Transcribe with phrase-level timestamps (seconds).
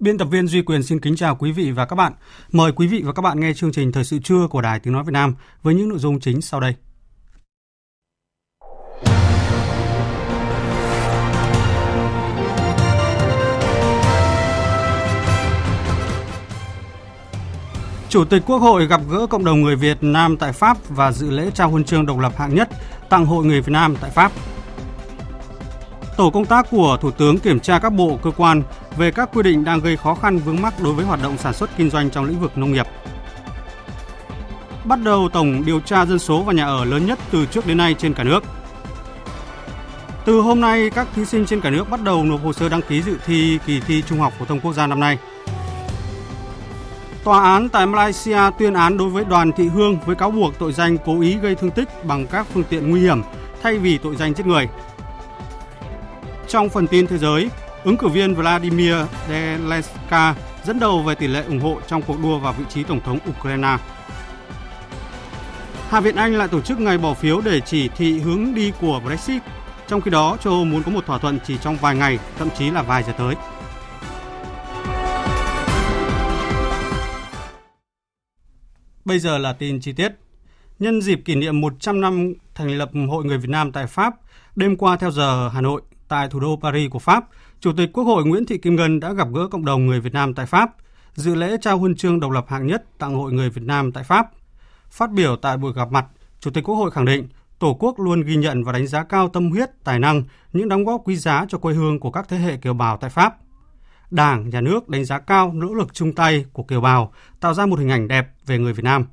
[0.00, 2.12] Biên tập viên Duy Quyền xin kính chào quý vị và các bạn.
[2.52, 4.92] Mời quý vị và các bạn nghe chương trình Thời sự trưa của Đài Tiếng
[4.92, 6.74] Nói Việt Nam với những nội dung chính sau đây.
[18.08, 21.30] Chủ tịch Quốc hội gặp gỡ cộng đồng người Việt Nam tại Pháp và dự
[21.30, 22.68] lễ trao huân chương độc lập hạng nhất,
[23.08, 24.32] tặng Hội người Việt Nam tại Pháp.
[26.16, 28.62] Tổ công tác của Thủ tướng kiểm tra các bộ, cơ quan
[28.98, 31.54] về các quy định đang gây khó khăn vướng mắc đối với hoạt động sản
[31.54, 32.86] xuất kinh doanh trong lĩnh vực nông nghiệp.
[34.84, 37.76] Bắt đầu tổng điều tra dân số và nhà ở lớn nhất từ trước đến
[37.76, 38.44] nay trên cả nước.
[40.24, 42.82] Từ hôm nay, các thí sinh trên cả nước bắt đầu nộp hồ sơ đăng
[42.82, 45.18] ký dự thi kỳ thi Trung học phổ thông quốc gia năm nay.
[47.24, 50.72] Tòa án tại Malaysia tuyên án đối với Đoàn Thị Hương với cáo buộc tội
[50.72, 53.22] danh cố ý gây thương tích bằng các phương tiện nguy hiểm
[53.62, 54.68] thay vì tội danh giết người.
[56.48, 57.50] Trong phần tin thế giới,
[57.84, 58.94] ứng cử viên Vladimir
[59.28, 60.34] Zelenska
[60.64, 63.18] dẫn đầu về tỷ lệ ủng hộ trong cuộc đua vào vị trí tổng thống
[63.30, 63.76] Ukraine.
[65.88, 69.00] Hạ viện Anh lại tổ chức ngày bỏ phiếu để chỉ thị hướng đi của
[69.04, 69.42] Brexit.
[69.88, 72.48] Trong khi đó, châu Âu muốn có một thỏa thuận chỉ trong vài ngày, thậm
[72.58, 73.34] chí là vài giờ tới.
[79.04, 80.12] Bây giờ là tin chi tiết.
[80.78, 84.14] Nhân dịp kỷ niệm 100 năm thành lập Hội người Việt Nam tại Pháp,
[84.56, 87.24] đêm qua theo giờ Hà Nội, tại thủ đô Paris của Pháp,
[87.60, 90.12] Chủ tịch Quốc hội Nguyễn Thị Kim Ngân đã gặp gỡ cộng đồng người Việt
[90.12, 90.70] Nam tại Pháp,
[91.14, 94.04] dự lễ trao huân chương độc lập hạng nhất tặng Hội người Việt Nam tại
[94.04, 94.30] Pháp.
[94.90, 96.06] Phát biểu tại buổi gặp mặt,
[96.40, 99.28] Chủ tịch Quốc hội khẳng định Tổ quốc luôn ghi nhận và đánh giá cao
[99.28, 102.36] tâm huyết, tài năng, những đóng góp quý giá cho quê hương của các thế
[102.36, 103.36] hệ kiều bào tại Pháp.
[104.10, 107.66] Đảng, Nhà nước đánh giá cao nỗ lực chung tay của kiều bào tạo ra
[107.66, 109.06] một hình ảnh đẹp về người Việt Nam.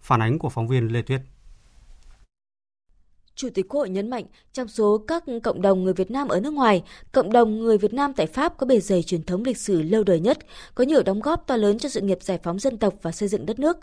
[0.00, 1.20] Phản ánh của phóng viên Lê Tuyết.
[3.42, 6.40] Chủ tịch Quốc hội nhấn mạnh, trong số các cộng đồng người Việt Nam ở
[6.40, 6.82] nước ngoài,
[7.12, 10.04] cộng đồng người Việt Nam tại Pháp có bề dày truyền thống lịch sử lâu
[10.04, 10.38] đời nhất,
[10.74, 13.28] có nhiều đóng góp to lớn cho sự nghiệp giải phóng dân tộc và xây
[13.28, 13.76] dựng đất nước.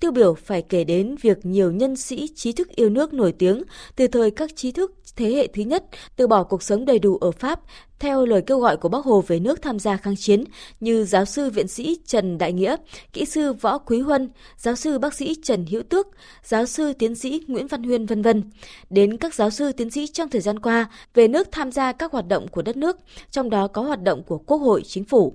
[0.00, 3.62] Tiêu biểu phải kể đến việc nhiều nhân sĩ trí thức yêu nước nổi tiếng
[3.96, 5.84] từ thời các trí thức thế hệ thứ nhất
[6.16, 7.60] từ bỏ cuộc sống đầy đủ ở Pháp
[7.98, 10.44] theo lời kêu gọi của Bác Hồ về nước tham gia kháng chiến
[10.80, 12.76] như giáo sư viện sĩ Trần Đại Nghĩa,
[13.12, 16.06] kỹ sư Võ Quý Huân, giáo sư bác sĩ Trần Hữu Tước,
[16.42, 18.50] giáo sư tiến sĩ Nguyễn Văn Huyên vân vân,
[18.90, 22.12] đến các giáo sư tiến sĩ trong thời gian qua về nước tham gia các
[22.12, 22.96] hoạt động của đất nước,
[23.30, 25.34] trong đó có hoạt động của Quốc hội, Chính phủ.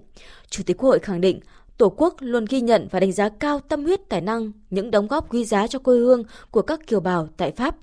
[0.50, 1.39] Chủ tịch Quốc hội khẳng định
[1.81, 5.07] Tổ quốc luôn ghi nhận và đánh giá cao tâm huyết tài năng, những đóng
[5.07, 7.75] góp quý giá cho quê hương của các kiều bào tại Pháp.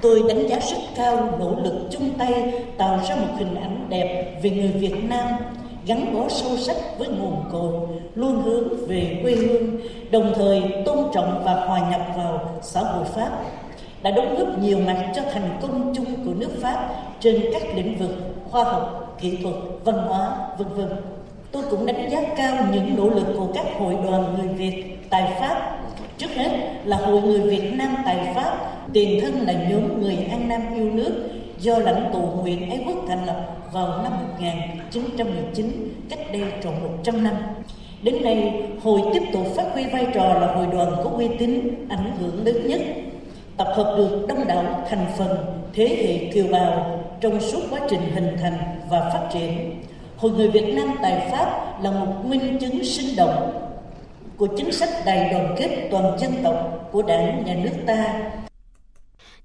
[0.00, 4.40] Tôi đánh giá rất cao nỗ lực chung tay tạo ra một hình ảnh đẹp
[4.42, 5.28] về người Việt Nam
[5.86, 7.72] gắn bó sâu sắc với nguồn cội,
[8.14, 13.04] luôn hướng về quê hương, đồng thời tôn trọng và hòa nhập vào xã hội
[13.04, 13.30] Pháp
[14.02, 16.88] đã đóng góp nhiều mặt cho thành công chung của nước Pháp
[17.20, 18.10] trên các lĩnh vực
[18.50, 19.54] khoa học, kỹ thuật,
[19.84, 20.88] văn hóa, vân vân.
[21.52, 25.36] Tôi cũng đánh giá cao những nỗ lực của các hội đoàn người Việt tại
[25.40, 25.81] Pháp.
[26.22, 26.50] Trước hết
[26.84, 28.58] là Hội người Việt Nam tại Pháp,
[28.92, 31.28] tiền thân là nhóm người An Nam yêu nước
[31.58, 37.24] do lãnh tụ Nguyễn Ái Quốc thành lập vào năm 1919, cách đây tròn 100
[37.24, 37.34] năm.
[38.02, 41.60] Đến nay, hội tiếp tục phát huy vai trò là hội đoàn có uy tín,
[41.88, 42.80] ảnh hưởng lớn nhất,
[43.56, 45.36] tập hợp được đông đảo thành phần
[45.74, 48.58] thế hệ kiều bào trong suốt quá trình hình thành
[48.90, 49.82] và phát triển.
[50.16, 53.61] Hội người Việt Nam tại Pháp là một minh chứng sinh động
[54.42, 58.30] của chính sách đại đoàn kết toàn dân tộc của Đảng, Nhà nước ta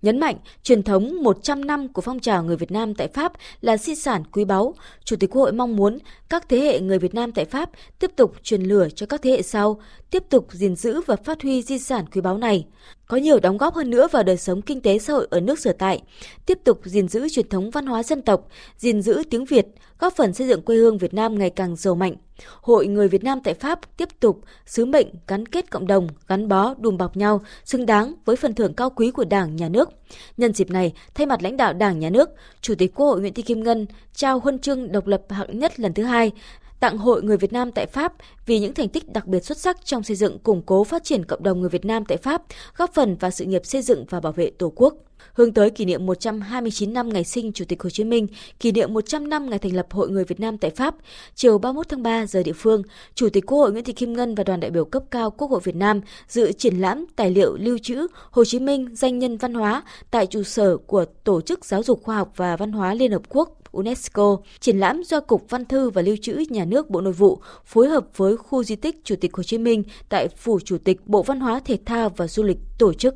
[0.01, 3.77] Nhấn mạnh, truyền thống 100 năm của phong trào người Việt Nam tại Pháp là
[3.77, 4.73] di sản quý báu.
[5.03, 5.97] Chủ tịch Quốc hội mong muốn
[6.29, 9.31] các thế hệ người Việt Nam tại Pháp tiếp tục truyền lửa cho các thế
[9.31, 12.65] hệ sau, tiếp tục gìn giữ và phát huy di sản quý báu này.
[13.07, 15.59] có nhiều đóng góp hơn nữa vào đời sống kinh tế xã hội ở nước
[15.59, 16.01] sở tại,
[16.45, 18.47] tiếp tục gìn giữ truyền thống văn hóa dân tộc,
[18.77, 19.67] gìn giữ tiếng Việt,
[19.99, 22.15] góp phần xây dựng quê hương Việt Nam ngày càng giàu mạnh.
[22.61, 26.47] Hội người Việt Nam tại Pháp tiếp tục sứ mệnh gắn kết cộng đồng, gắn
[26.47, 29.89] bó, đùm bọc nhau, xứng đáng với phần thưởng cao quý của Đảng, Nhà nước.
[30.37, 32.29] Nhân dịp này, thay mặt lãnh đạo Đảng, Nhà nước,
[32.61, 35.79] Chủ tịch Quốc hội Nguyễn Thị Kim Ngân trao huân chương độc lập hạng nhất
[35.79, 36.31] lần thứ hai
[36.79, 38.13] tặng Hội Người Việt Nam tại Pháp
[38.45, 41.25] vì những thành tích đặc biệt xuất sắc trong xây dựng củng cố phát triển
[41.25, 42.43] cộng đồng người Việt Nam tại Pháp,
[42.77, 44.95] góp phần vào sự nghiệp xây dựng và bảo vệ Tổ quốc.
[45.33, 48.27] Hướng tới kỷ niệm 129 năm ngày sinh Chủ tịch Hồ Chí Minh,
[48.59, 50.95] kỷ niệm 100 năm ngày thành lập Hội Người Việt Nam tại Pháp,
[51.35, 52.83] chiều 31 tháng 3 giờ địa phương,
[53.15, 55.51] Chủ tịch Quốc hội Nguyễn Thị Kim Ngân và đoàn đại biểu cấp cao Quốc
[55.51, 59.37] hội Việt Nam dự triển lãm tài liệu lưu trữ Hồ Chí Minh danh nhân
[59.37, 62.93] văn hóa tại trụ sở của Tổ chức Giáo dục Khoa học và Văn hóa
[62.93, 64.37] Liên Hợp Quốc UNESCO.
[64.59, 67.87] Triển lãm do Cục Văn thư và Lưu trữ Nhà nước Bộ Nội vụ phối
[67.87, 71.23] hợp với khu di tích Chủ tịch Hồ Chí Minh tại Phủ Chủ tịch Bộ
[71.23, 73.15] Văn hóa Thể thao và Du lịch tổ chức.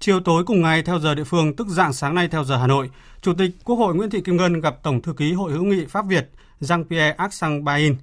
[0.00, 2.66] Chiều tối cùng ngày theo giờ địa phương, tức dạng sáng nay theo giờ Hà
[2.66, 2.90] Nội,
[3.22, 5.86] Chủ tịch Quốc hội Nguyễn Thị Kim Ngân gặp Tổng thư ký Hội hữu nghị
[5.86, 6.30] Pháp Việt
[6.60, 7.96] Jean-Pierre Axang Bain.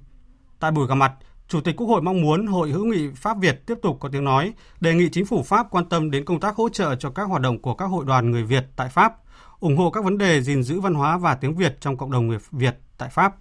[0.60, 1.12] Tại buổi gặp mặt,
[1.48, 4.24] Chủ tịch Quốc hội mong muốn Hội hữu nghị Pháp Việt tiếp tục có tiếng
[4.24, 7.24] nói, đề nghị chính phủ Pháp quan tâm đến công tác hỗ trợ cho các
[7.24, 9.12] hoạt động của các hội đoàn người Việt tại Pháp,
[9.60, 12.26] ủng hộ các vấn đề gìn giữ văn hóa và tiếng Việt trong cộng đồng
[12.26, 13.36] người Việt tại Pháp.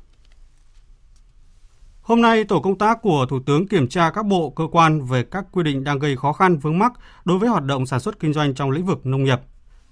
[2.01, 5.23] Hôm nay, tổ công tác của Thủ tướng kiểm tra các bộ, cơ quan về
[5.23, 6.93] các quy định đang gây khó khăn vướng mắc
[7.25, 9.39] đối với hoạt động sản xuất kinh doanh trong lĩnh vực nông nghiệp.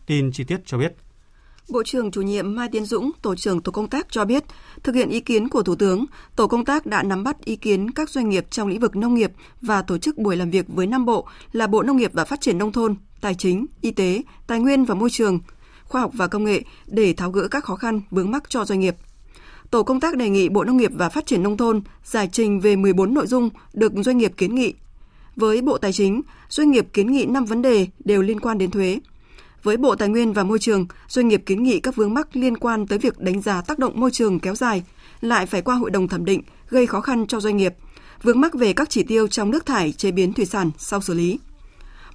[0.06, 0.95] Tin chi tiết cho biết.
[1.69, 4.44] Bộ trưởng chủ nhiệm Mai Tiến Dũng, tổ trưởng tổ công tác cho biết,
[4.83, 6.06] thực hiện ý kiến của Thủ tướng,
[6.36, 9.16] tổ công tác đã nắm bắt ý kiến các doanh nghiệp trong lĩnh vực nông
[9.16, 9.31] nghiệp
[9.62, 12.42] và tổ chức buổi làm việc với năm bộ là Bộ Nông nghiệp và Phát
[12.42, 15.39] triển nông thôn, Tài chính, Y tế, Tài nguyên và Môi trường,
[15.85, 18.79] Khoa học và Công nghệ để tháo gỡ các khó khăn vướng mắc cho doanh
[18.79, 18.95] nghiệp.
[19.71, 22.59] Tổ công tác đề nghị Bộ Nông nghiệp và Phát triển Nông thôn giải trình
[22.59, 24.73] về 14 nội dung được doanh nghiệp kiến nghị.
[25.35, 28.71] Với Bộ Tài chính, doanh nghiệp kiến nghị 5 vấn đề đều liên quan đến
[28.71, 28.99] thuế.
[29.63, 32.57] Với Bộ Tài nguyên và Môi trường, doanh nghiệp kiến nghị các vướng mắc liên
[32.57, 34.83] quan tới việc đánh giá tác động môi trường kéo dài,
[35.21, 37.75] lại phải qua hội đồng thẩm định, gây khó khăn cho doanh nghiệp,
[38.23, 41.13] vướng mắc về các chỉ tiêu trong nước thải chế biến thủy sản sau xử
[41.13, 41.39] lý.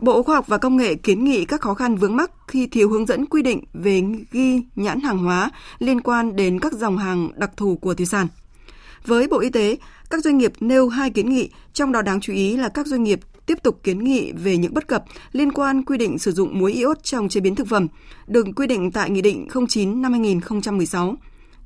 [0.01, 2.91] Bộ Khoa học và Công nghệ kiến nghị các khó khăn vướng mắc khi thiếu
[2.91, 4.03] hướng dẫn quy định về
[4.33, 8.27] ghi nhãn hàng hóa liên quan đến các dòng hàng đặc thù của thủy sản.
[9.07, 9.77] Với Bộ Y tế,
[10.11, 13.03] các doanh nghiệp nêu hai kiến nghị, trong đó đáng chú ý là các doanh
[13.03, 16.59] nghiệp tiếp tục kiến nghị về những bất cập liên quan quy định sử dụng
[16.59, 17.87] muối iốt trong chế biến thực phẩm,
[18.27, 21.15] được quy định tại Nghị định 09 năm 2016.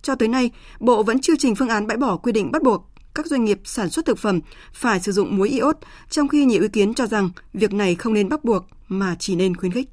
[0.02, 0.50] Cho tới nay,
[0.80, 3.60] Bộ vẫn chưa trình phương án bãi bỏ quy định bắt buộc các doanh nghiệp
[3.64, 4.40] sản xuất thực phẩm
[4.72, 5.76] phải sử dụng muối iốt,
[6.10, 9.36] trong khi nhiều ý kiến cho rằng việc này không nên bắt buộc mà chỉ
[9.36, 9.88] nên khuyến khích.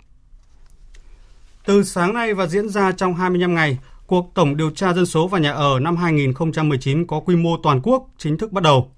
[1.65, 3.77] Từ sáng nay và diễn ra trong 25 ngày,
[4.07, 7.81] cuộc tổng điều tra dân số và nhà ở năm 2019 có quy mô toàn
[7.83, 8.91] quốc chính thức bắt đầu.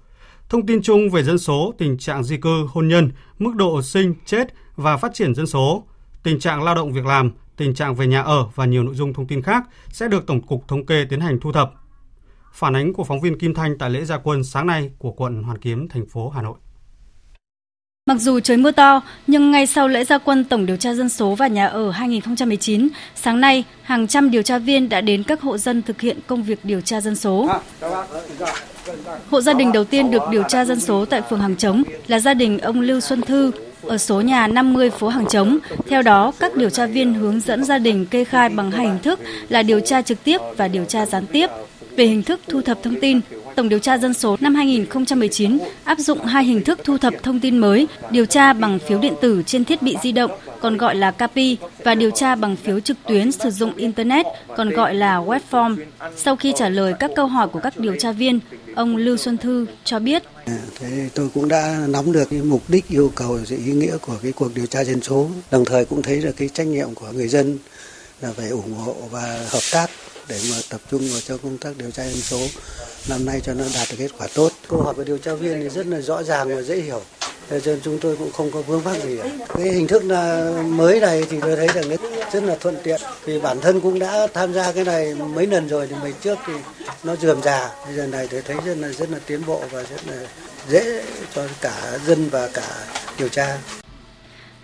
[0.48, 4.14] Thông tin chung về dân số, tình trạng di cư, hôn nhân, mức độ sinh,
[4.26, 5.84] chết và phát triển dân số,
[6.22, 9.12] tình trạng lao động việc làm, tình trạng về nhà ở và nhiều nội dung
[9.12, 11.72] thông tin khác sẽ được Tổng cục Thống kê tiến hành thu thập
[12.54, 15.42] Phản ánh của phóng viên Kim Thanh tại lễ gia quân sáng nay của quận
[15.42, 16.54] Hoàn Kiếm, thành phố Hà Nội.
[18.06, 21.08] Mặc dù trời mưa to, nhưng ngay sau lễ gia quân Tổng điều tra dân
[21.08, 25.40] số và nhà ở 2019, sáng nay, hàng trăm điều tra viên đã đến các
[25.40, 27.48] hộ dân thực hiện công việc điều tra dân số.
[29.30, 32.18] Hộ gia đình đầu tiên được điều tra dân số tại phường Hàng Trống là
[32.20, 33.52] gia đình ông Lưu Xuân Thư
[33.82, 35.58] ở số nhà 50 phố Hàng Trống.
[35.88, 38.98] Theo đó, các điều tra viên hướng dẫn gia đình kê khai bằng hai hình
[39.02, 41.50] thức là điều tra trực tiếp và điều tra gián tiếp
[41.96, 43.20] về hình thức thu thập thông tin,
[43.56, 47.40] Tổng điều tra dân số năm 2019 áp dụng hai hình thức thu thập thông
[47.40, 50.30] tin mới, điều tra bằng phiếu điện tử trên thiết bị di động,
[50.60, 54.26] còn gọi là CAPI, và điều tra bằng phiếu trực tuyến sử dụng Internet,
[54.56, 55.76] còn gọi là web form.
[56.16, 58.40] Sau khi trả lời các câu hỏi của các điều tra viên,
[58.74, 60.22] ông Lưu Xuân Thư cho biết.
[60.80, 64.16] Thế tôi cũng đã nắm được cái mục đích yêu cầu sự ý nghĩa của
[64.22, 67.06] cái cuộc điều tra dân số, đồng thời cũng thấy được cái trách nhiệm của
[67.12, 67.58] người dân
[68.20, 69.90] là phải ủng hộ và hợp tác
[70.28, 72.40] để mà tập trung vào cho công tác điều tra dân số
[73.08, 74.52] năm nay cho nó đạt được kết quả tốt.
[74.68, 77.02] Câu hỏi của điều tra viên thì rất là rõ ràng và dễ hiểu.
[77.48, 79.18] Thế nên chúng tôi cũng không có vướng mắc gì.
[79.54, 81.96] Cái hình thức là mới này thì tôi thấy rằng
[82.32, 83.00] rất là thuận tiện.
[83.24, 86.38] Vì bản thân cũng đã tham gia cái này mấy lần rồi thì mấy trước
[86.46, 86.52] thì
[87.04, 87.70] nó dườm già.
[87.86, 90.16] Bây giờ này tôi thấy rất là rất là tiến bộ và rất là
[90.70, 91.02] dễ
[91.34, 92.86] cho cả dân và cả
[93.18, 93.58] điều tra.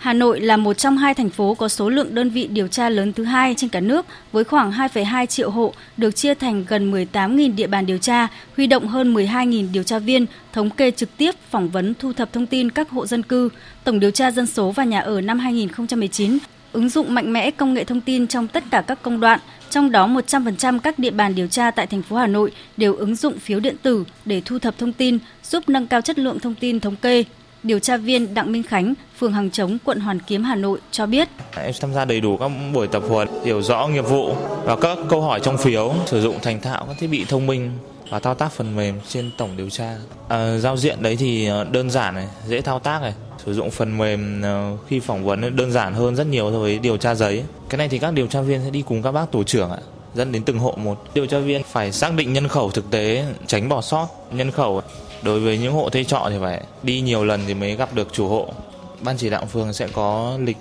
[0.00, 2.88] Hà Nội là một trong hai thành phố có số lượng đơn vị điều tra
[2.88, 6.92] lớn thứ hai trên cả nước với khoảng 2,2 triệu hộ, được chia thành gần
[6.92, 11.16] 18.000 địa bàn điều tra, huy động hơn 12.000 điều tra viên, thống kê trực
[11.16, 13.48] tiếp, phỏng vấn, thu thập thông tin các hộ dân cư.
[13.84, 16.38] Tổng điều tra dân số và nhà ở năm 2019
[16.72, 19.40] ứng dụng mạnh mẽ công nghệ thông tin trong tất cả các công đoạn,
[19.70, 23.16] trong đó 100% các địa bàn điều tra tại thành phố Hà Nội đều ứng
[23.16, 26.54] dụng phiếu điện tử để thu thập thông tin, giúp nâng cao chất lượng thông
[26.54, 27.24] tin thống kê
[27.62, 31.06] điều tra viên Đặng Minh Khánh, phường Hàng Chống, quận Hoàn Kiếm, Hà Nội cho
[31.06, 31.28] biết.
[31.56, 34.98] Em tham gia đầy đủ các buổi tập huấn, hiểu rõ nghiệp vụ và các
[35.08, 37.70] câu hỏi trong phiếu, sử dụng thành thạo các thiết bị thông minh
[38.10, 39.96] và thao tác phần mềm trên tổng điều tra.
[40.28, 43.14] À, giao diện đấy thì ờ, đơn giản này, dễ thao tác này,
[43.44, 46.78] sử dụng phần mềm ờ, khi phỏng vấn đơn giản hơn rất nhiều so với
[46.78, 47.44] điều tra giấy.
[47.68, 49.78] Cái này thì các điều tra viên sẽ đi cùng các bác tổ trưởng ạ
[50.14, 51.04] dẫn đến từng hộ một.
[51.14, 54.82] Điều tra viên phải xác định nhân khẩu thực tế, tránh bỏ sót nhân khẩu.
[55.22, 58.08] Đối với những hộ thuê trọ thì phải đi nhiều lần thì mới gặp được
[58.12, 58.54] chủ hộ.
[59.00, 60.56] Ban chỉ đạo phường sẽ có lịch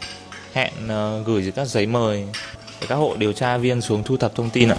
[0.53, 2.23] hẹn ờ, gửi các giấy mời
[2.81, 4.77] để các hộ điều tra viên xuống thu thập thông tin ạ.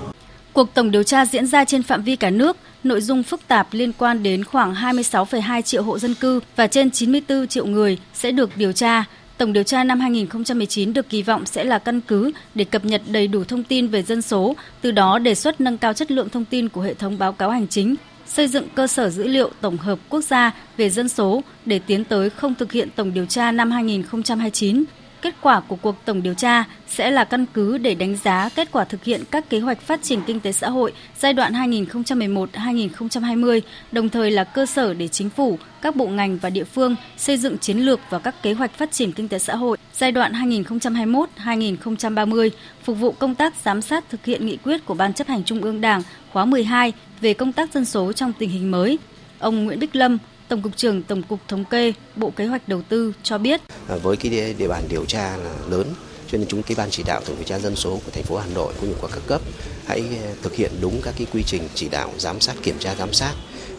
[0.53, 3.69] Cuộc tổng điều tra diễn ra trên phạm vi cả nước, nội dung phức tạp
[3.71, 8.31] liên quan đến khoảng 26,2 triệu hộ dân cư và trên 94 triệu người sẽ
[8.31, 9.05] được điều tra.
[9.39, 13.03] Tổng điều tra năm 2019 được kỳ vọng sẽ là căn cứ để cập nhật
[13.07, 16.29] đầy đủ thông tin về dân số, từ đó đề xuất nâng cao chất lượng
[16.29, 17.95] thông tin của hệ thống báo cáo hành chính,
[18.31, 22.05] xây dựng cơ sở dữ liệu tổng hợp quốc gia về dân số để tiến
[22.05, 24.85] tới không thực hiện tổng điều tra năm 2029
[25.23, 28.69] Kết quả của cuộc tổng điều tra sẽ là căn cứ để đánh giá kết
[28.73, 33.61] quả thực hiện các kế hoạch phát triển kinh tế xã hội giai đoạn 2011-2020,
[33.93, 37.37] đồng thời là cơ sở để chính phủ, các bộ ngành và địa phương xây
[37.37, 40.33] dựng chiến lược và các kế hoạch phát triển kinh tế xã hội giai đoạn
[40.33, 42.51] 2021-2030,
[42.85, 45.63] phục vụ công tác giám sát thực hiện nghị quyết của Ban chấp hành Trung
[45.63, 48.99] ương Đảng khóa 12 về công tác dân số trong tình hình mới.
[49.39, 52.83] Ông Nguyễn Bích Lâm, Tổng cục trưởng Tổng cục Thống kê, Bộ Kế hoạch Đầu
[52.83, 53.61] tư cho biết.
[53.89, 55.87] À, với cái địa bàn điều tra là lớn,
[56.31, 58.37] cho nên chúng cái ban chỉ đạo tổng điều tra dân số của thành phố
[58.37, 59.41] Hà Nội cũng như của các cấp
[59.87, 62.95] hãy à, thực hiện đúng các cái quy trình chỉ đạo giám sát kiểm tra
[62.95, 63.33] giám sát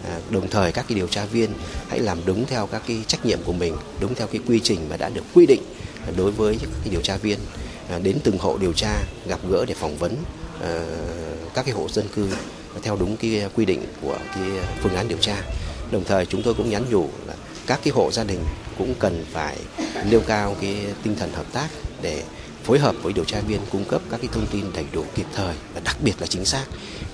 [0.06, 1.50] à, đồng thời các cái điều tra viên
[1.90, 4.80] hãy làm đúng theo các cái trách nhiệm của mình đúng theo cái quy trình
[4.90, 5.62] mà đã được quy định
[6.18, 7.40] đối với các cái điều tra viên
[8.04, 10.16] đến từng hộ điều tra gặp gỡ để phỏng vấn
[11.54, 12.30] các cái hộ dân cư
[12.82, 14.50] theo đúng cái quy định của cái
[14.82, 15.42] phương án điều tra
[15.92, 17.34] Đồng thời chúng tôi cũng nhắn nhủ là
[17.68, 18.40] các cái hộ gia đình
[18.78, 19.58] cũng cần phải
[20.10, 21.68] nêu cao cái tinh thần hợp tác
[22.02, 22.24] để
[22.64, 25.26] phối hợp với điều tra viên cung cấp các cái thông tin đầy đủ kịp
[25.36, 26.66] thời và đặc biệt là chính xác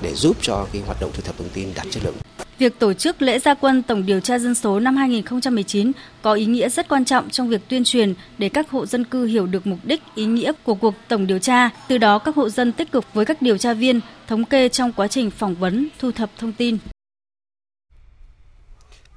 [0.02, 2.27] để giúp cho cái hoạt động thu thập thông tin đạt chất lượng.
[2.60, 6.46] Việc tổ chức lễ gia quân tổng điều tra dân số năm 2019 có ý
[6.46, 9.68] nghĩa rất quan trọng trong việc tuyên truyền để các hộ dân cư hiểu được
[9.68, 11.70] mục đích, ý nghĩa của cuộc tổng điều tra.
[11.88, 14.94] Từ đó các hộ dân tích cực với các điều tra viên, thống kê trong
[14.94, 16.78] quá trình phỏng vấn, thu thập thông tin.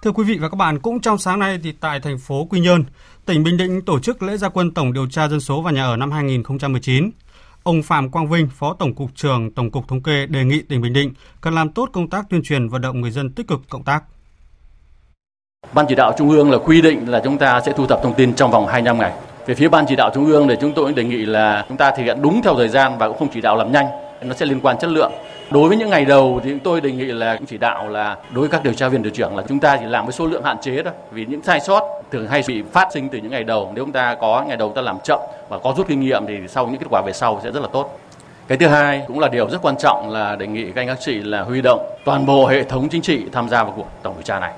[0.03, 2.61] Thưa quý vị và các bạn, cũng trong sáng nay thì tại thành phố Quy
[2.61, 2.85] Nhơn,
[3.27, 5.85] tỉnh Bình Định tổ chức lễ gia quân tổng điều tra dân số và nhà
[5.85, 7.11] ở năm 2019.
[7.63, 10.81] Ông Phạm Quang Vinh, Phó Tổng cục trưởng Tổng cục Thống kê đề nghị tỉnh
[10.81, 13.61] Bình Định cần làm tốt công tác tuyên truyền vận động người dân tích cực
[13.69, 14.05] cộng tác.
[15.73, 18.15] Ban chỉ đạo Trung ương là quy định là chúng ta sẽ thu thập thông
[18.15, 19.13] tin trong vòng 25 ngày.
[19.47, 21.91] Về phía Ban chỉ đạo Trung ương thì chúng tôi đề nghị là chúng ta
[21.91, 23.87] thực hiện đúng theo thời gian và cũng không chỉ đạo làm nhanh,
[24.23, 25.13] nó sẽ liên quan chất lượng.
[25.51, 28.41] Đối với những ngày đầu thì chúng tôi đề nghị là chỉ đạo là đối
[28.41, 30.45] với các điều tra viên điều trưởng là chúng ta chỉ làm với số lượng
[30.45, 30.93] hạn chế thôi.
[31.11, 33.73] Vì những sai sót thường hay bị phát sinh từ những ngày đầu.
[33.75, 36.35] Nếu chúng ta có ngày đầu ta làm chậm và có rút kinh nghiệm thì
[36.49, 38.01] sau những kết quả về sau sẽ rất là tốt.
[38.49, 40.99] Cái thứ hai cũng là điều rất quan trọng là đề nghị các anh các
[41.01, 44.15] chị là huy động toàn bộ hệ thống chính trị tham gia vào cuộc tổng
[44.15, 44.53] điều tra này.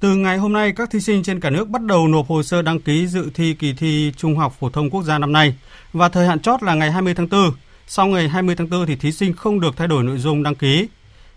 [0.00, 2.62] Từ ngày hôm nay, các thí sinh trên cả nước bắt đầu nộp hồ sơ
[2.62, 5.54] đăng ký dự thi kỳ thi Trung học phổ thông quốc gia năm nay
[5.92, 7.40] và thời hạn chót là ngày 20 tháng 4.
[7.86, 10.54] Sau ngày 20 tháng 4 thì thí sinh không được thay đổi nội dung đăng
[10.54, 10.88] ký.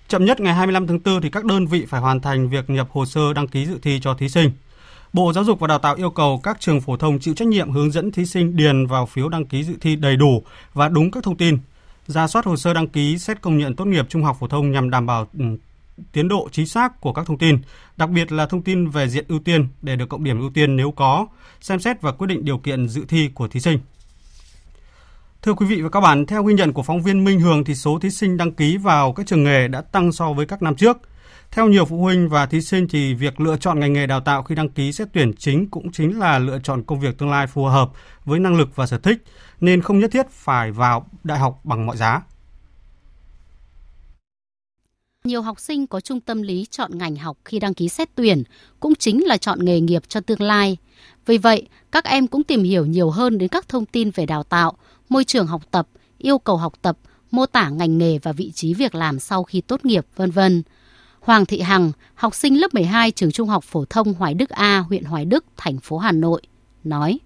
[0.07, 2.87] Chậm nhất ngày 25 tháng 4 thì các đơn vị phải hoàn thành việc nhập
[2.91, 4.51] hồ sơ đăng ký dự thi cho thí sinh.
[5.13, 7.71] Bộ Giáo dục và Đào tạo yêu cầu các trường phổ thông chịu trách nhiệm
[7.71, 11.11] hướng dẫn thí sinh điền vào phiếu đăng ký dự thi đầy đủ và đúng
[11.11, 11.57] các thông tin,
[12.07, 14.71] ra soát hồ sơ đăng ký xét công nhận tốt nghiệp trung học phổ thông
[14.71, 15.45] nhằm đảm bảo ừ,
[16.11, 17.57] tiến độ chính xác của các thông tin,
[17.97, 20.75] đặc biệt là thông tin về diện ưu tiên để được cộng điểm ưu tiên
[20.75, 21.27] nếu có,
[21.61, 23.79] xem xét và quyết định điều kiện dự thi của thí sinh.
[25.47, 27.75] Thưa quý vị và các bạn, theo ghi nhận của phóng viên Minh Hường thì
[27.75, 30.75] số thí sinh đăng ký vào các trường nghề đã tăng so với các năm
[30.75, 30.97] trước.
[31.51, 34.43] Theo nhiều phụ huynh và thí sinh thì việc lựa chọn ngành nghề đào tạo
[34.43, 37.47] khi đăng ký xét tuyển chính cũng chính là lựa chọn công việc tương lai
[37.47, 37.91] phù hợp
[38.25, 39.23] với năng lực và sở thích,
[39.61, 42.21] nên không nhất thiết phải vào đại học bằng mọi giá.
[45.23, 48.43] Nhiều học sinh có chung tâm lý chọn ngành học khi đăng ký xét tuyển
[48.79, 50.77] cũng chính là chọn nghề nghiệp cho tương lai.
[51.25, 54.43] Vì vậy, các em cũng tìm hiểu nhiều hơn đến các thông tin về đào
[54.43, 54.77] tạo,
[55.09, 55.87] môi trường học tập,
[56.17, 56.97] yêu cầu học tập,
[57.31, 60.63] mô tả ngành nghề và vị trí việc làm sau khi tốt nghiệp, vân vân.
[61.19, 64.79] Hoàng Thị Hằng, học sinh lớp 12 trường Trung học phổ thông Hoài Đức A,
[64.79, 66.41] huyện Hoài Đức, thành phố Hà Nội,
[66.83, 67.19] nói: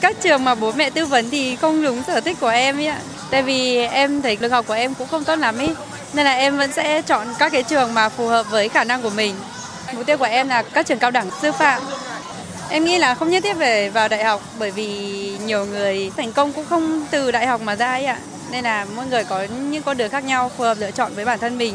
[0.00, 2.86] Các trường mà bố mẹ tư vấn thì không đúng sở thích của em ấy
[2.86, 3.00] ạ.
[3.30, 5.74] Tại vì em thấy lực học của em cũng không tốt lắm ấy,
[6.14, 9.02] nên là em vẫn sẽ chọn các cái trường mà phù hợp với khả năng
[9.02, 9.34] của mình.
[9.94, 11.82] Mục tiêu của em là các trường cao đẳng sư phạm
[12.70, 14.88] Em nghĩ là không nhất thiết phải vào đại học bởi vì
[15.46, 18.20] nhiều người thành công cũng không từ đại học mà ra ấy ạ.
[18.52, 21.24] Nên là mỗi người có những con đường khác nhau phù hợp lựa chọn với
[21.24, 21.74] bản thân mình.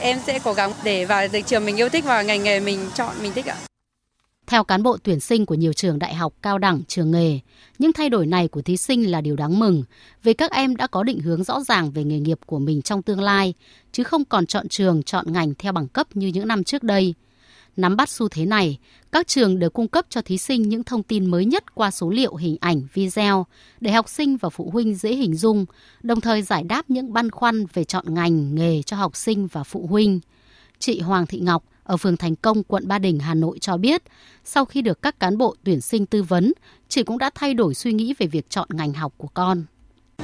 [0.00, 2.90] Em sẽ cố gắng để vào được trường mình yêu thích và ngành nghề mình
[2.94, 3.56] chọn mình thích ạ.
[4.46, 7.38] Theo cán bộ tuyển sinh của nhiều trường đại học, cao đẳng, trường nghề,
[7.78, 9.84] những thay đổi này của thí sinh là điều đáng mừng
[10.22, 13.02] vì các em đã có định hướng rõ ràng về nghề nghiệp của mình trong
[13.02, 13.54] tương lai,
[13.92, 17.14] chứ không còn chọn trường, chọn ngành theo bằng cấp như những năm trước đây.
[17.78, 18.78] Nắm bắt xu thế này,
[19.12, 22.10] các trường đều cung cấp cho thí sinh những thông tin mới nhất qua số
[22.10, 23.46] liệu hình ảnh, video
[23.80, 25.66] để học sinh và phụ huynh dễ hình dung,
[26.02, 29.64] đồng thời giải đáp những băn khoăn về chọn ngành, nghề cho học sinh và
[29.64, 30.20] phụ huynh.
[30.78, 34.02] Chị Hoàng Thị Ngọc ở phường Thành Công, quận Ba Đình, Hà Nội cho biết,
[34.44, 36.52] sau khi được các cán bộ tuyển sinh tư vấn,
[36.88, 39.64] chị cũng đã thay đổi suy nghĩ về việc chọn ngành học của con.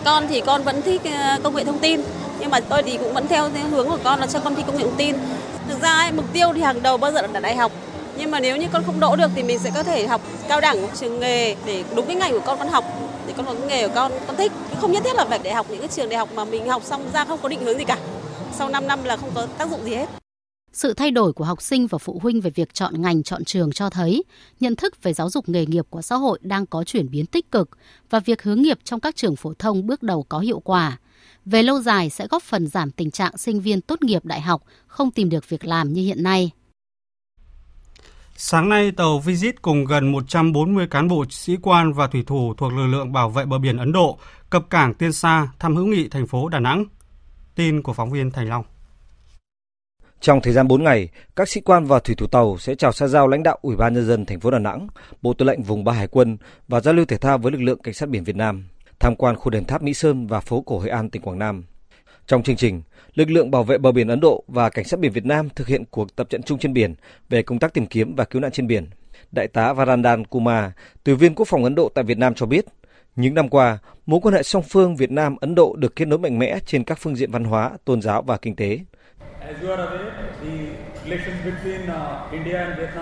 [0.04, 2.00] Con thì con vẫn thích ờ, công nghệ thông tin,
[2.40, 4.76] nhưng mà tôi thì cũng vẫn theo hướng của con là cho con thi công
[4.76, 5.14] nghệ thông tin.
[5.68, 7.72] Thực ra ấy, mục tiêu thì hàng đầu bao giờ là đại học,
[8.18, 10.60] nhưng mà nếu như con không đỗ được thì mình sẽ có thể học cao
[10.60, 12.84] đẳng trường nghề để đúng cái ngành của con con học
[13.26, 14.52] để con có cái nghề của con con thích.
[14.80, 16.82] Không nhất thiết là phải để học những cái trường đại học mà mình học
[16.84, 17.98] xong ra không có định hướng gì cả.
[18.52, 20.06] Sau 5 năm là không có tác dụng gì hết.
[20.72, 23.72] Sự thay đổi của học sinh và phụ huynh về việc chọn ngành chọn trường
[23.72, 24.24] cho thấy
[24.60, 27.50] nhận thức về giáo dục nghề nghiệp của xã hội đang có chuyển biến tích
[27.50, 27.70] cực
[28.10, 30.98] và việc hướng nghiệp trong các trường phổ thông bước đầu có hiệu quả.
[31.44, 34.62] Về lâu dài sẽ góp phần giảm tình trạng sinh viên tốt nghiệp đại học
[34.86, 36.50] không tìm được việc làm như hiện nay.
[38.36, 42.72] Sáng nay, tàu Visit cùng gần 140 cán bộ sĩ quan và thủy thủ thuộc
[42.72, 44.18] lực lượng bảo vệ bờ biển Ấn Độ
[44.50, 46.84] cập cảng Tiên Sa thăm hữu nghị thành phố Đà Nẵng.
[47.54, 48.64] Tin của phóng viên Thành Long.
[50.20, 53.06] Trong thời gian 4 ngày, các sĩ quan và thủy thủ tàu sẽ chào xa
[53.06, 54.88] giao lãnh đạo Ủy ban nhân dân thành phố Đà Nẵng,
[55.22, 56.36] Bộ Tư lệnh vùng 3 Hải quân
[56.68, 58.64] và giao lưu thể thao với lực lượng cảnh sát biển Việt Nam,
[59.00, 61.64] tham quan khu đền tháp Mỹ Sơn và phố cổ Hội An tỉnh Quảng Nam.
[62.26, 62.82] Trong chương trình,
[63.14, 65.66] lực lượng bảo vệ bờ biển Ấn Độ và cảnh sát biển Việt Nam thực
[65.66, 66.94] hiện cuộc tập trận chung trên biển
[67.28, 68.86] về công tác tìm kiếm và cứu nạn trên biển.
[69.32, 70.70] Đại tá Varandan Kumar,
[71.04, 72.64] tùy viên quốc phòng Ấn Độ tại Việt Nam cho biết,
[73.16, 76.18] những năm qua, mối quan hệ song phương Việt Nam Ấn Độ được kết nối
[76.18, 78.78] mạnh mẽ trên các phương diện văn hóa, tôn giáo và kinh tế.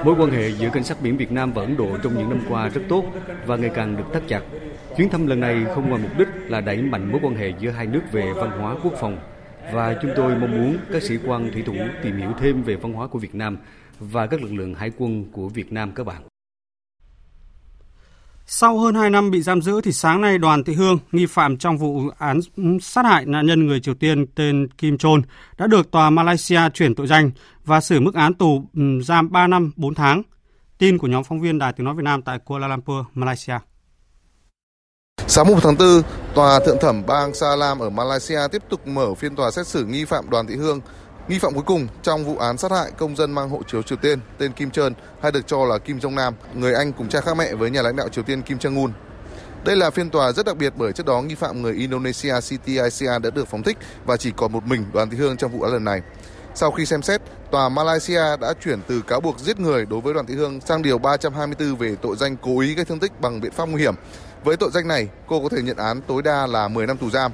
[0.05, 2.41] Mối quan hệ giữa cảnh sát biển Việt Nam và Ấn Độ trong những năm
[2.49, 3.05] qua rất tốt
[3.47, 4.41] và ngày càng được thắt chặt.
[4.97, 7.71] Chuyến thăm lần này không ngoài mục đích là đẩy mạnh mối quan hệ giữa
[7.71, 9.19] hai nước về văn hóa quốc phòng
[9.73, 12.93] và chúng tôi mong muốn các sĩ quan thủy thủ tìm hiểu thêm về văn
[12.93, 13.57] hóa của Việt Nam
[14.01, 16.23] và các lực lượng hải quân của Việt Nam các bạn.
[18.47, 21.57] Sau hơn 2 năm bị giam giữ thì sáng nay Đoàn Thị Hương, nghi phạm
[21.57, 22.41] trong vụ án
[22.81, 25.21] sát hại nạn nhân người Triều Tiên tên Kim Chol,
[25.59, 27.31] đã được tòa Malaysia chuyển tội danh
[27.64, 28.64] và xử mức án tù
[29.03, 30.23] giam 3 năm 4 tháng.
[30.79, 33.59] Tin của nhóm phóng viên Đài Tiếng Nói Việt Nam tại Kuala Lumpur, Malaysia.
[35.35, 36.03] Sáng 1 tháng 4,
[36.35, 40.05] Tòa Thượng thẩm bang Salam ở Malaysia tiếp tục mở phiên tòa xét xử nghi
[40.05, 40.81] phạm Đoàn Thị Hương,
[41.29, 43.98] nghi phạm cuối cùng trong vụ án sát hại công dân mang hộ chiếu Triều
[43.98, 47.20] Tiên tên Kim Trơn hay được cho là Kim Jong Nam, người anh cùng cha
[47.20, 48.92] khác mẹ với nhà lãnh đạo Triều Tiên Kim Jong Un.
[49.64, 52.77] Đây là phiên tòa rất đặc biệt bởi trước đó nghi phạm người Indonesia Siti
[52.77, 55.62] Aisyah đã được phóng thích và chỉ còn một mình Đoàn Thị Hương trong vụ
[55.62, 56.03] án lần này.
[56.55, 57.20] Sau khi xem xét,
[57.51, 60.83] tòa Malaysia đã chuyển từ cáo buộc giết người đối với Đoàn Thị Hương sang
[60.83, 63.94] điều 324 về tội danh cố ý gây thương tích bằng biện pháp nguy hiểm.
[64.44, 67.11] Với tội danh này, cô có thể nhận án tối đa là 10 năm tù
[67.11, 67.33] giam.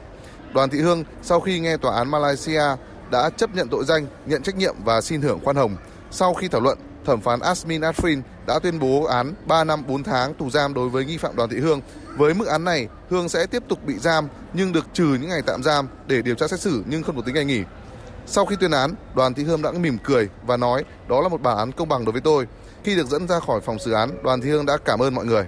[0.54, 2.62] Đoàn Thị Hương sau khi nghe tòa án Malaysia
[3.10, 5.76] đã chấp nhận tội danh, nhận trách nhiệm và xin hưởng khoan hồng.
[6.10, 10.02] Sau khi thảo luận, thẩm phán Asmin Afrin đã tuyên bố án 3 năm 4
[10.02, 11.80] tháng tù giam đối với nghi phạm Đoàn Thị Hương.
[12.16, 15.42] Với mức án này, Hương sẽ tiếp tục bị giam nhưng được trừ những ngày
[15.46, 17.62] tạm giam để điều tra xét xử nhưng không có tính ngày nghỉ.
[18.26, 21.42] Sau khi tuyên án, Đoàn Thị Hương đã mỉm cười và nói đó là một
[21.42, 22.46] bản án công bằng đối với tôi.
[22.84, 25.24] Khi được dẫn ra khỏi phòng xử án, Đoàn Thị Hương đã cảm ơn mọi
[25.24, 25.46] người.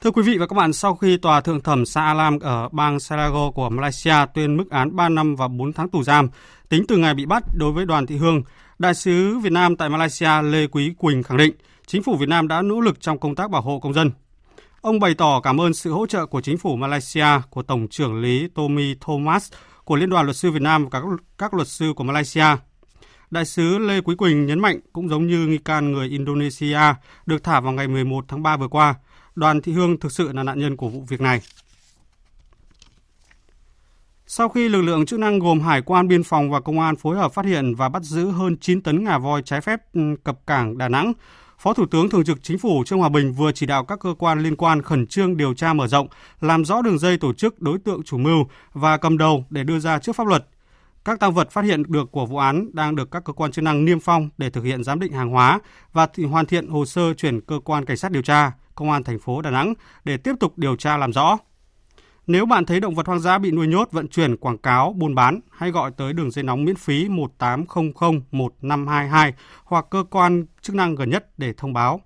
[0.00, 3.00] Thưa quý vị và các bạn, sau khi Tòa Thượng thẩm Sa Alam ở bang
[3.00, 6.28] Selangor của Malaysia tuyên mức án 3 năm và 4 tháng tù giam,
[6.68, 8.42] tính từ ngày bị bắt đối với Đoàn Thị Hương,
[8.78, 11.52] Đại sứ Việt Nam tại Malaysia Lê Quý Quỳnh khẳng định
[11.86, 14.10] chính phủ Việt Nam đã nỗ lực trong công tác bảo hộ công dân.
[14.80, 18.20] Ông bày tỏ cảm ơn sự hỗ trợ của chính phủ Malaysia, của Tổng trưởng
[18.20, 19.52] lý Tommy Thomas,
[19.84, 21.06] của Liên đoàn Luật sư Việt Nam và các,
[21.38, 22.46] các luật sư của Malaysia.
[23.30, 26.80] Đại sứ Lê Quý Quỳnh nhấn mạnh cũng giống như nghi can người Indonesia
[27.26, 28.94] được thả vào ngày 11 tháng 3 vừa qua,
[29.34, 31.40] Đoàn Thị Hương thực sự là nạn nhân của vụ việc này.
[34.26, 37.16] Sau khi lực lượng chức năng gồm Hải quan, Biên phòng và Công an phối
[37.16, 40.46] hợp phát hiện và bắt giữ hơn 9 tấn ngà voi trái phép ừ, cập
[40.46, 41.12] cảng Đà Nẵng,
[41.58, 44.14] Phó Thủ tướng Thường trực Chính phủ Trương Hòa Bình vừa chỉ đạo các cơ
[44.18, 46.08] quan liên quan khẩn trương điều tra mở rộng,
[46.40, 49.78] làm rõ đường dây tổ chức đối tượng chủ mưu và cầm đầu để đưa
[49.78, 50.46] ra trước pháp luật.
[51.04, 53.62] Các tăng vật phát hiện được của vụ án đang được các cơ quan chức
[53.62, 55.60] năng niêm phong để thực hiện giám định hàng hóa
[55.92, 59.18] và hoàn thiện hồ sơ chuyển cơ quan cảnh sát điều tra, công an thành
[59.18, 61.38] phố Đà Nẵng để tiếp tục điều tra làm rõ.
[62.26, 65.14] Nếu bạn thấy động vật hoang dã bị nuôi nhốt, vận chuyển, quảng cáo, buôn
[65.14, 69.34] bán, hãy gọi tới đường dây nóng miễn phí 1800 1522
[69.64, 72.00] hoặc cơ quan chức năng gần nhất để thông báo.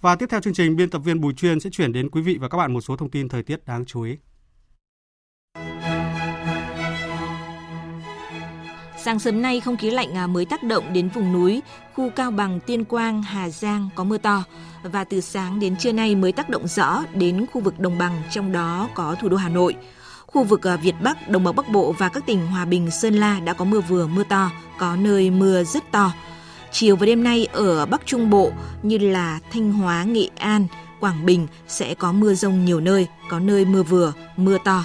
[0.00, 2.38] Và tiếp theo chương trình, biên tập viên Bùi Chuyên sẽ chuyển đến quý vị
[2.40, 4.16] và các bạn một số thông tin thời tiết đáng chú ý.
[9.04, 11.62] Sáng sớm nay không khí lạnh à, mới tác động đến vùng núi,
[11.94, 14.44] khu Cao Bằng, Tiên Quang, Hà Giang có mưa to
[14.82, 18.22] và từ sáng đến trưa nay mới tác động rõ đến khu vực đồng bằng
[18.30, 19.76] trong đó có thủ đô Hà Nội.
[20.26, 23.14] Khu vực à, Việt Bắc, Đồng bằng Bắc Bộ và các tỉnh Hòa Bình, Sơn
[23.14, 26.12] La đã có mưa vừa mưa to, có nơi mưa rất to.
[26.72, 30.66] Chiều và đêm nay ở Bắc Trung Bộ như là Thanh Hóa, Nghệ An,
[31.00, 34.84] Quảng Bình sẽ có mưa rông nhiều nơi, có nơi mưa vừa, mưa to.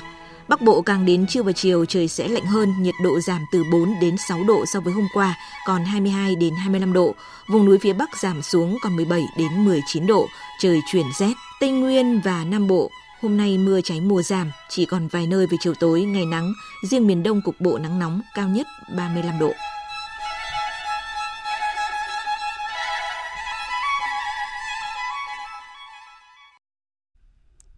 [0.50, 3.64] Bắc Bộ càng đến trưa và chiều trời sẽ lạnh hơn, nhiệt độ giảm từ
[3.72, 5.36] 4 đến 6 độ so với hôm qua,
[5.66, 7.16] còn 22 đến 25 độ.
[7.48, 10.28] Vùng núi phía Bắc giảm xuống còn 17 đến 19 độ,
[10.60, 11.34] trời chuyển rét.
[11.60, 15.48] Tây Nguyên và Nam Bộ Hôm nay mưa cháy mùa giảm, chỉ còn vài nơi
[15.48, 16.54] về chiều tối ngày nắng,
[16.90, 19.52] riêng miền Đông cục bộ nắng nóng cao nhất 35 độ.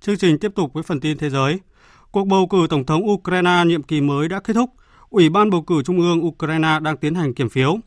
[0.02, 1.60] Chương trình tiếp tục với phần tin thế giới.
[2.12, 4.70] Cuộc bầu cử Tổng thống Ukraine nhiệm kỳ mới đã kết thúc.
[5.10, 7.78] Ủy ban bầu cử Trung ương Ukraine đang tiến hành kiểm phiếu.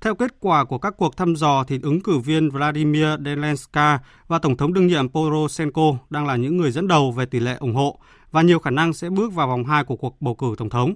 [0.00, 4.38] Theo kết quả của các cuộc thăm dò thì ứng cử viên Vladimir Zelensky và
[4.38, 7.74] Tổng thống đương nhiệm Poroshenko đang là những người dẫn đầu về tỷ lệ ủng
[7.74, 7.98] hộ
[8.30, 10.94] và nhiều khả năng sẽ bước vào vòng 2 của cuộc bầu cử Tổng thống.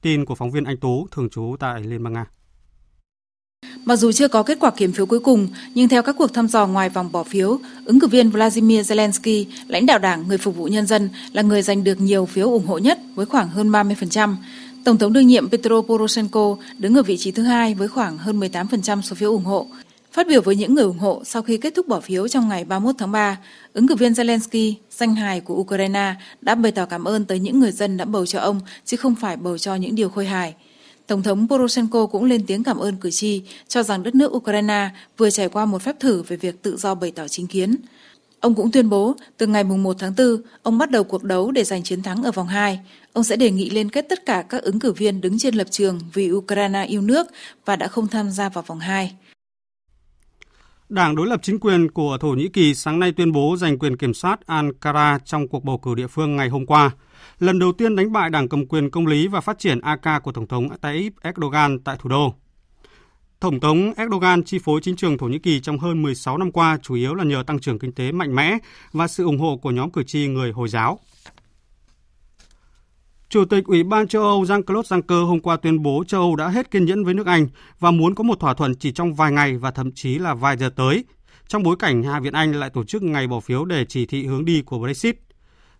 [0.00, 2.26] Tin của phóng viên Anh Tú, thường trú tại Liên bang Nga.
[3.86, 6.48] Mặc dù chưa có kết quả kiểm phiếu cuối cùng, nhưng theo các cuộc thăm
[6.48, 10.56] dò ngoài vòng bỏ phiếu, ứng cử viên Vladimir Zelensky, lãnh đạo đảng Người Phục
[10.56, 13.70] vụ Nhân dân, là người giành được nhiều phiếu ủng hộ nhất với khoảng hơn
[13.70, 14.34] 30%.
[14.84, 18.40] Tổng thống đương nhiệm Petro Poroshenko đứng ở vị trí thứ hai với khoảng hơn
[18.40, 19.66] 18% số phiếu ủng hộ.
[20.12, 22.64] Phát biểu với những người ủng hộ sau khi kết thúc bỏ phiếu trong ngày
[22.64, 23.38] 31 tháng 3,
[23.72, 27.60] ứng cử viên Zelensky, danh hài của Ukraine, đã bày tỏ cảm ơn tới những
[27.60, 30.54] người dân đã bầu cho ông, chứ không phải bầu cho những điều khôi hài.
[31.06, 34.90] Tổng thống Poroshenko cũng lên tiếng cảm ơn cử tri, cho rằng đất nước Ukraine
[35.16, 37.76] vừa trải qua một phép thử về việc tự do bày tỏ chính kiến.
[38.40, 41.64] Ông cũng tuyên bố từ ngày 1 tháng 4, ông bắt đầu cuộc đấu để
[41.64, 42.80] giành chiến thắng ở vòng 2.
[43.12, 45.66] Ông sẽ đề nghị liên kết tất cả các ứng cử viên đứng trên lập
[45.70, 47.26] trường vì Ukraine yêu nước
[47.64, 49.16] và đã không tham gia vào vòng 2.
[50.88, 53.96] Đảng đối lập chính quyền của Thổ Nhĩ Kỳ sáng nay tuyên bố giành quyền
[53.96, 56.90] kiểm soát Ankara trong cuộc bầu cử địa phương ngày hôm qua.
[57.38, 60.32] Lần đầu tiên đánh bại đảng cầm quyền công lý và phát triển AK của
[60.32, 62.34] Tổng thống Tayyip Erdogan tại thủ đô.
[63.40, 66.78] Tổng thống Erdogan chi phối chính trường Thổ Nhĩ Kỳ trong hơn 16 năm qua
[66.82, 68.58] chủ yếu là nhờ tăng trưởng kinh tế mạnh mẽ
[68.92, 70.98] và sự ủng hộ của nhóm cử tri người Hồi giáo.
[73.28, 76.48] Chủ tịch Ủy ban châu Âu Jean-Claude Juncker hôm qua tuyên bố châu Âu đã
[76.48, 79.32] hết kiên nhẫn với nước Anh và muốn có một thỏa thuận chỉ trong vài
[79.32, 81.04] ngày và thậm chí là vài giờ tới,
[81.48, 84.26] trong bối cảnh Hạ viện Anh lại tổ chức ngày bỏ phiếu để chỉ thị
[84.26, 85.25] hướng đi của Brexit.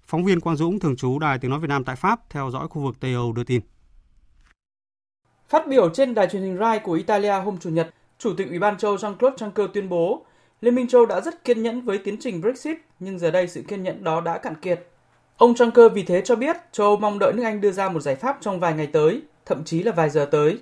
[0.06, 2.68] Phóng viên Quang Dũng, thường trú Đài Tiếng Nói Việt Nam tại Pháp, theo dõi
[2.68, 3.60] khu vực Tây Âu đưa tin.
[5.48, 8.58] Phát biểu trên đài truyền hình Rai của Italia hôm Chủ nhật, Chủ tịch Ủy
[8.58, 10.24] ban châu Jean-Claude Juncker tuyên bố
[10.60, 13.62] Liên minh châu đã rất kiên nhẫn với tiến trình Brexit, nhưng giờ đây sự
[13.68, 14.86] kiên nhẫn đó đã cạn kiệt.
[15.36, 18.00] Ông Juncker vì thế cho biết châu Âu mong đợi nước Anh đưa ra một
[18.00, 20.58] giải pháp trong vài ngày tới, thậm chí là vài giờ tới.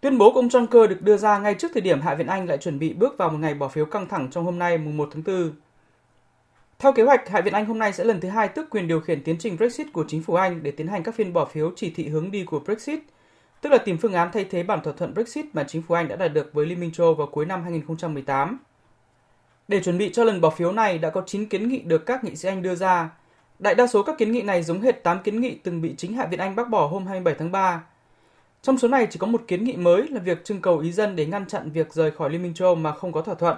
[0.00, 2.48] Tuyên bố của ông Juncker được đưa ra ngay trước thời điểm Hạ viện Anh
[2.48, 4.96] lại chuẩn bị bước vào một ngày bỏ phiếu căng thẳng trong hôm nay mùng
[4.96, 5.52] 1 tháng 4.
[6.78, 9.00] Theo kế hoạch, Hạ viện Anh hôm nay sẽ lần thứ hai tước quyền điều
[9.00, 11.72] khiển tiến trình Brexit của chính phủ Anh để tiến hành các phiên bỏ phiếu
[11.76, 13.00] chỉ thị hướng đi của Brexit,
[13.60, 16.08] tức là tìm phương án thay thế bản thỏa thuận Brexit mà chính phủ Anh
[16.08, 18.58] đã đạt được với Liên minh châu vào cuối năm 2018.
[19.68, 22.24] Để chuẩn bị cho lần bỏ phiếu này đã có 9 kiến nghị được các
[22.24, 23.10] nghị sĩ Anh đưa ra,
[23.58, 26.12] Đại đa số các kiến nghị này giống hệt 8 kiến nghị từng bị chính
[26.12, 27.84] Hạ viện Anh bác bỏ hôm 27 tháng 3.
[28.62, 31.16] Trong số này chỉ có một kiến nghị mới là việc trưng cầu ý dân
[31.16, 33.56] để ngăn chặn việc rời khỏi Liên minh châu Âu mà không có thỏa thuận.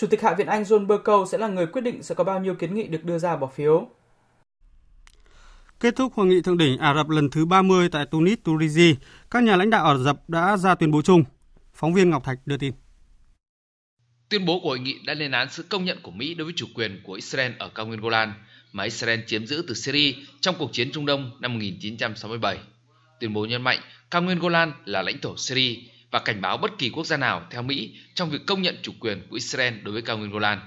[0.00, 2.40] Chủ tịch Hạ viện Anh John Bercow sẽ là người quyết định sẽ có bao
[2.40, 3.88] nhiêu kiến nghị được đưa ra bỏ phiếu.
[5.80, 8.94] Kết thúc hội nghị thượng đỉnh Ả Rập lần thứ 30 tại Tunis, Tunisia,
[9.30, 11.24] các nhà lãnh đạo Ả Rập đã ra tuyên bố chung.
[11.74, 12.72] Phóng viên Ngọc Thạch đưa tin.
[14.28, 16.54] Tuyên bố của hội nghị đã lên án sự công nhận của Mỹ đối với
[16.56, 18.32] chủ quyền của Israel ở cao nguyên Golan
[18.72, 22.58] mà Israel chiếm giữ từ Syria trong cuộc chiến Trung Đông năm 1967.
[23.20, 23.78] Tuyên bố nhấn mạnh
[24.10, 25.76] cao nguyên Golan là lãnh thổ Syria
[26.10, 28.92] và cảnh báo bất kỳ quốc gia nào theo Mỹ trong việc công nhận chủ
[29.00, 30.60] quyền của Israel đối với cao nguyên Golan.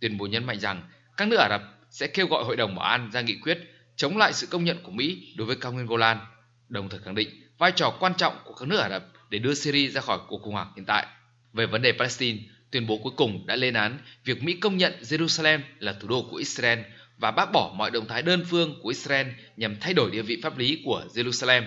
[0.00, 0.82] Tuyên bố nhấn mạnh rằng
[1.16, 3.58] các nước Ả Rập sẽ kêu gọi Hội đồng Bảo an ra nghị quyết
[3.96, 6.18] chống lại sự công nhận của Mỹ đối với cao nguyên Golan,
[6.68, 9.54] đồng thời khẳng định vai trò quan trọng của các nước Ả Rập để đưa
[9.54, 11.06] Syria ra khỏi cuộc khủng hoảng hiện tại.
[11.52, 12.38] Về vấn đề Palestine,
[12.70, 16.28] tuyên bố cuối cùng đã lên án việc Mỹ công nhận Jerusalem là thủ đô
[16.30, 16.78] của Israel
[17.18, 20.40] và bác bỏ mọi động thái đơn phương của Israel nhằm thay đổi địa vị
[20.42, 21.62] pháp lý của Jerusalem.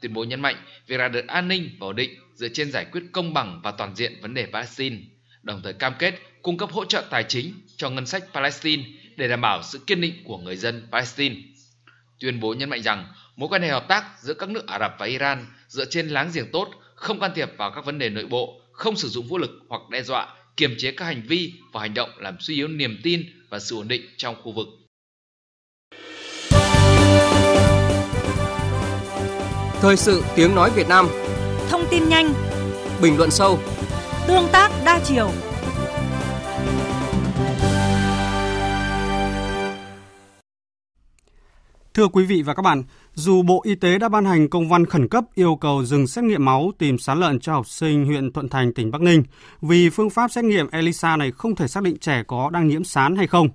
[0.00, 2.84] Tuyên bố nhấn mạnh việc đạt được an ninh và ổn định dựa trên giải
[2.92, 4.96] quyết công bằng và toàn diện vấn đề Palestine,
[5.42, 8.82] đồng thời cam kết cung cấp hỗ trợ tài chính cho ngân sách Palestine
[9.16, 11.36] để đảm bảo sự kiên định của người dân Palestine.
[12.20, 14.96] Tuyên bố nhấn mạnh rằng mối quan hệ hợp tác giữa các nước Ả Rập
[14.98, 18.26] và Iran dựa trên láng giềng tốt, không can thiệp vào các vấn đề nội
[18.26, 21.80] bộ, không sử dụng vũ lực hoặc đe dọa, kiềm chế các hành vi và
[21.80, 24.68] hành động làm suy yếu niềm tin và sự ổn định trong khu vực.
[29.80, 31.08] Thời sự tiếng nói Việt Nam.
[31.68, 32.32] Thông tin nhanh.
[33.02, 33.58] Bình luận sâu.
[34.26, 35.30] Tương tác đa chiều.
[41.94, 42.82] Thưa quý vị và các bạn,
[43.14, 46.24] dù Bộ Y tế đã ban hành công văn khẩn cấp yêu cầu dừng xét
[46.24, 49.22] nghiệm máu tìm sán lợn cho học sinh huyện Thuận Thành, tỉnh Bắc Ninh,
[49.60, 52.84] vì phương pháp xét nghiệm ELISA này không thể xác định trẻ có đang nhiễm
[52.84, 53.48] sán hay không.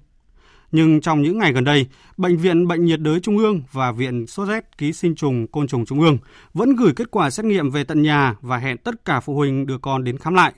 [0.75, 1.85] Nhưng trong những ngày gần đây,
[2.17, 5.67] Bệnh viện Bệnh nhiệt đới Trung ương và Viện Sốt rét ký sinh trùng côn
[5.67, 6.17] trùng Trung ương
[6.53, 9.65] vẫn gửi kết quả xét nghiệm về tận nhà và hẹn tất cả phụ huynh
[9.65, 10.53] đưa con đến khám lại.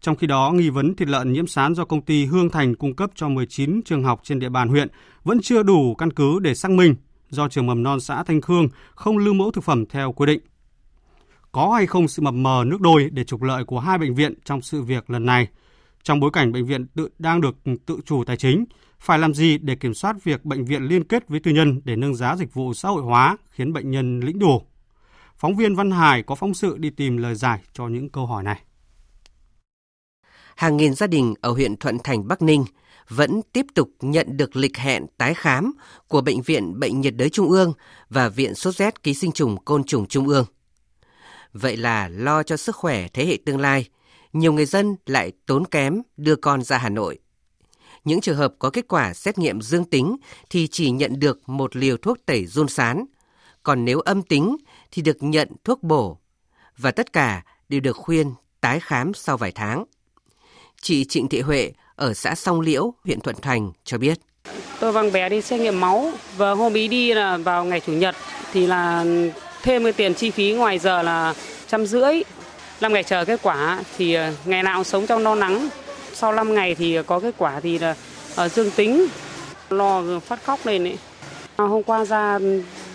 [0.00, 2.96] Trong khi đó, nghi vấn thịt lợn nhiễm sán do công ty Hương Thành cung
[2.96, 4.88] cấp cho 19 trường học trên địa bàn huyện
[5.24, 6.94] vẫn chưa đủ căn cứ để xác minh
[7.30, 10.40] do trường mầm non xã Thanh Khương không lưu mẫu thực phẩm theo quy định.
[11.52, 14.34] Có hay không sự mập mờ nước đôi để trục lợi của hai bệnh viện
[14.44, 15.48] trong sự việc lần này?
[16.02, 18.64] Trong bối cảnh bệnh viện tự đang được tự chủ tài chính,
[19.04, 21.96] phải làm gì để kiểm soát việc bệnh viện liên kết với tư nhân để
[21.96, 24.62] nâng giá dịch vụ xã hội hóa khiến bệnh nhân lĩnh đủ?
[25.36, 28.42] Phóng viên Văn Hải có phóng sự đi tìm lời giải cho những câu hỏi
[28.42, 28.62] này.
[30.56, 32.64] Hàng nghìn gia đình ở huyện Thuận Thành, Bắc Ninh
[33.08, 35.72] vẫn tiếp tục nhận được lịch hẹn tái khám
[36.08, 37.72] của Bệnh viện Bệnh nhiệt đới Trung ương
[38.10, 40.46] và Viện Sốt rét ký sinh trùng côn trùng Trung ương.
[41.52, 43.88] Vậy là lo cho sức khỏe thế hệ tương lai,
[44.32, 47.18] nhiều người dân lại tốn kém đưa con ra Hà Nội.
[48.04, 50.16] Những trường hợp có kết quả xét nghiệm dương tính
[50.50, 53.04] thì chỉ nhận được một liều thuốc tẩy run sán,
[53.62, 54.56] còn nếu âm tính
[54.90, 56.18] thì được nhận thuốc bổ.
[56.78, 59.84] Và tất cả đều được khuyên tái khám sau vài tháng.
[60.82, 64.18] Chị Trịnh Thị Huệ ở xã Song Liễu, huyện Thuận Thành cho biết.
[64.80, 67.92] Tôi văng bé đi xét nghiệm máu và hôm ý đi là vào ngày chủ
[67.92, 68.16] nhật
[68.52, 69.04] thì là
[69.62, 71.34] thêm cái tiền chi phí ngoài giờ là
[71.68, 72.22] trăm rưỡi.
[72.80, 75.68] 5 ngày chờ kết quả thì ờ, ngày nào sống trong no nắng.
[76.14, 77.96] Sau 5 ngày thì có kết quả thì là
[78.36, 79.06] ở dương tính.
[79.70, 80.98] Lo phát khóc lên ấy.
[81.56, 82.38] Ờ, hôm qua ra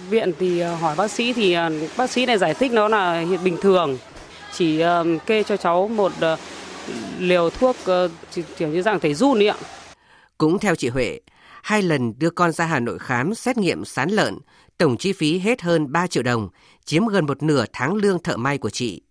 [0.09, 1.55] viện thì ờ, hỏi bác sĩ thì
[1.97, 3.97] bác sĩ này giải thích nó là hiện bình thường.
[4.53, 4.83] Chỉ
[5.25, 6.11] kê cho cháu một
[7.19, 7.75] liều thuốc
[8.57, 9.55] kiểu như dạng thể run ạ.
[10.37, 11.19] Cũng theo chị Huệ,
[11.63, 14.37] hai lần đưa con ra Hà Nội khám xét nghiệm sán lợn,
[14.77, 16.49] tổng chi phí hết hơn 3 triệu đồng,
[16.85, 19.01] chiếm gần một nửa tháng lương thợ may của chị.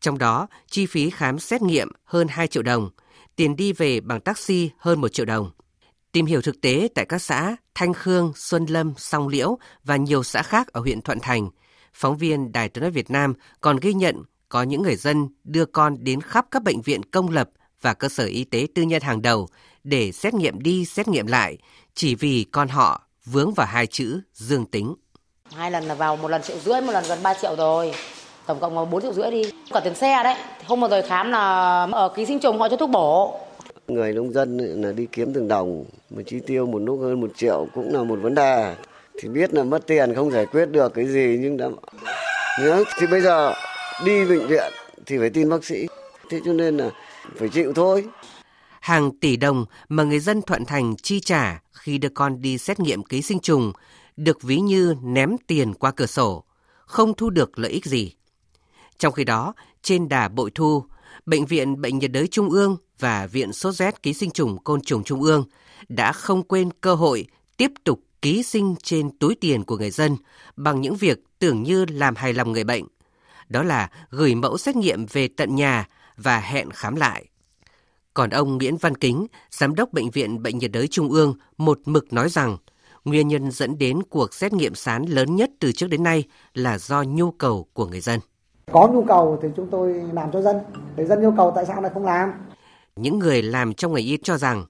[0.00, 2.90] Trong đó, chi phí khám xét nghiệm hơn 2 triệu đồng,
[3.38, 5.50] tiền đi về bằng taxi hơn 1 triệu đồng.
[6.12, 10.22] Tìm hiểu thực tế tại các xã Thanh Khương, Xuân Lâm, Song Liễu và nhiều
[10.22, 11.50] xã khác ở huyện Thuận Thành,
[11.92, 15.64] phóng viên Đài Tiếng nói Việt Nam còn ghi nhận có những người dân đưa
[15.64, 19.02] con đến khắp các bệnh viện công lập và cơ sở y tế tư nhân
[19.02, 19.48] hàng đầu
[19.84, 21.58] để xét nghiệm đi xét nghiệm lại
[21.94, 24.94] chỉ vì con họ vướng vào hai chữ dương tính.
[25.54, 27.92] Hai lần là vào một lần triệu rưỡi, một lần gần 3 triệu rồi.
[28.48, 29.42] Tổng cộng là 4 triệu rưỡi đi.
[29.72, 30.34] Cả tiền xe đấy.
[30.66, 33.40] Hôm vừa rồi khám là ở ký sinh trùng họ cho thuốc bổ.
[33.88, 37.30] Người nông dân là đi kiếm từng đồng, mà chi tiêu một lúc hơn một
[37.36, 38.74] triệu cũng là một vấn đề.
[39.20, 41.68] Thì biết là mất tiền không giải quyết được cái gì nhưng đã...
[42.60, 43.52] Nhớ, thì bây giờ
[44.04, 44.72] đi bệnh viện
[45.06, 45.86] thì phải tin bác sĩ.
[46.30, 46.90] Thế cho nên là
[47.36, 48.04] phải chịu thôi.
[48.80, 52.80] Hàng tỷ đồng mà người dân Thuận Thành chi trả khi đưa con đi xét
[52.80, 53.72] nghiệm ký sinh trùng
[54.16, 56.44] được ví như ném tiền qua cửa sổ,
[56.86, 58.14] không thu được lợi ích gì.
[58.98, 60.84] Trong khi đó, trên đà bội thu,
[61.26, 64.80] Bệnh viện Bệnh nhiệt đới Trung ương và Viện Sốt rét ký sinh trùng côn
[64.80, 65.44] trùng Trung ương
[65.88, 70.16] đã không quên cơ hội tiếp tục ký sinh trên túi tiền của người dân
[70.56, 72.84] bằng những việc tưởng như làm hài lòng người bệnh
[73.48, 77.26] đó là gửi mẫu xét nghiệm về tận nhà và hẹn khám lại.
[78.14, 81.80] Còn ông Nguyễn Văn Kính, Giám đốc Bệnh viện Bệnh nhiệt đới Trung ương, một
[81.84, 82.56] mực nói rằng
[83.04, 86.78] nguyên nhân dẫn đến cuộc xét nghiệm sán lớn nhất từ trước đến nay là
[86.78, 88.20] do nhu cầu của người dân.
[88.72, 90.56] Có nhu cầu thì chúng tôi làm cho dân,
[90.96, 92.32] để dân nhu cầu tại sao lại không làm?
[92.96, 94.66] Những người làm trong ngành y cho rằng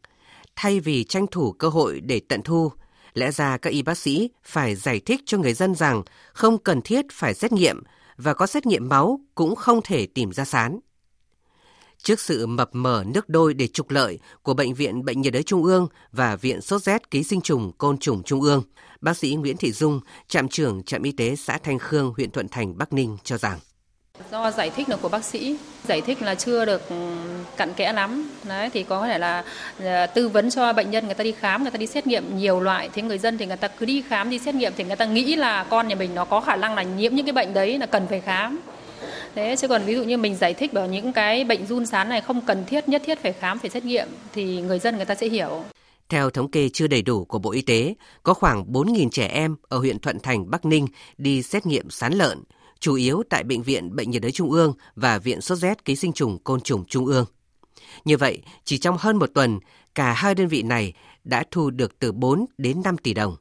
[0.57, 2.73] thay vì tranh thủ cơ hội để tận thu,
[3.15, 6.83] lẽ ra các y bác sĩ phải giải thích cho người dân rằng không cần
[6.83, 7.83] thiết phải xét nghiệm
[8.17, 10.79] và có xét nghiệm máu cũng không thể tìm ra sán.
[12.03, 15.43] Trước sự mập mờ nước đôi để trục lợi của Bệnh viện Bệnh nhiệt đới
[15.43, 18.63] Trung ương và Viện Sốt rét ký sinh trùng côn trùng Trung ương,
[19.01, 22.49] bác sĩ Nguyễn Thị Dung, trạm trưởng trạm y tế xã Thanh Khương, huyện Thuận
[22.49, 23.59] Thành, Bắc Ninh cho rằng
[24.31, 25.57] do giải thích được của bác sĩ.
[25.85, 26.97] Giải thích là chưa được ừ,
[27.57, 28.31] cặn kẽ lắm.
[28.49, 29.45] Đấy thì có thể là
[29.81, 32.39] ờ, tư vấn cho bệnh nhân người ta đi khám người ta đi xét nghiệm
[32.39, 32.89] nhiều loại.
[32.93, 35.05] Thế người dân thì người ta cứ đi khám đi xét nghiệm thì người ta
[35.05, 37.79] nghĩ là con nhà mình nó có khả năng là nhiễm những cái bệnh đấy
[37.79, 38.61] là cần phải khám.
[39.35, 42.09] Thế chứ còn ví dụ như mình giải thích bảo những cái bệnh run sán
[42.09, 45.05] này không cần thiết nhất thiết phải khám phải xét nghiệm thì người dân người
[45.05, 45.65] ta sẽ hiểu.
[46.09, 49.57] Theo thống kê chưa đầy đủ của Bộ Y tế, có khoảng 4.000 trẻ em
[49.69, 50.87] ở huyện Thuận Thành, Bắc Ninh
[51.19, 52.43] đi xét nghiệm sán lợn,
[52.81, 55.97] chủ yếu tại Bệnh viện Bệnh nhiệt đới Trung ương và Viện Sốt rét ký
[55.97, 57.25] sinh trùng côn trùng Trung ương.
[58.05, 59.59] Như vậy, chỉ trong hơn một tuần,
[59.95, 60.93] cả hai đơn vị này
[61.25, 63.37] đã thu được từ 4 đến 5 tỷ đồng.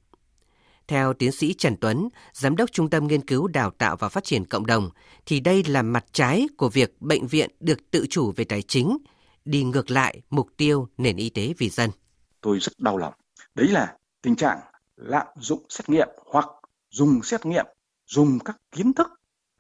[0.87, 4.23] Theo tiến sĩ Trần Tuấn, Giám đốc Trung tâm Nghiên cứu Đào tạo và Phát
[4.23, 4.89] triển Cộng đồng,
[5.25, 8.97] thì đây là mặt trái của việc bệnh viện được tự chủ về tài chính,
[9.45, 11.89] đi ngược lại mục tiêu nền y tế vì dân.
[12.41, 13.13] Tôi rất đau lòng.
[13.55, 14.59] Đấy là tình trạng
[14.95, 16.45] lạm dụng xét nghiệm hoặc
[16.89, 17.65] dùng xét nghiệm,
[18.05, 19.07] dùng các kiến thức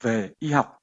[0.01, 0.81] về y học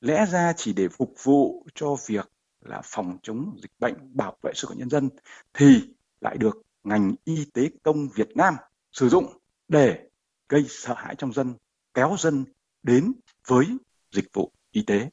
[0.00, 4.52] lẽ ra chỉ để phục vụ cho việc là phòng chống dịch bệnh, bảo vệ
[4.54, 5.08] sức khỏe nhân dân
[5.54, 8.56] thì lại được ngành y tế công Việt Nam
[8.92, 10.08] sử dụng để
[10.48, 11.54] gây sợ hãi trong dân,
[11.94, 12.44] kéo dân
[12.82, 13.12] đến
[13.48, 13.66] với
[14.12, 15.10] dịch vụ y tế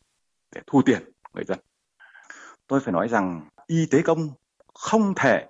[0.56, 1.60] để thu tiền người dân.
[2.68, 4.30] Tôi phải nói rằng y tế công
[4.74, 5.48] không thể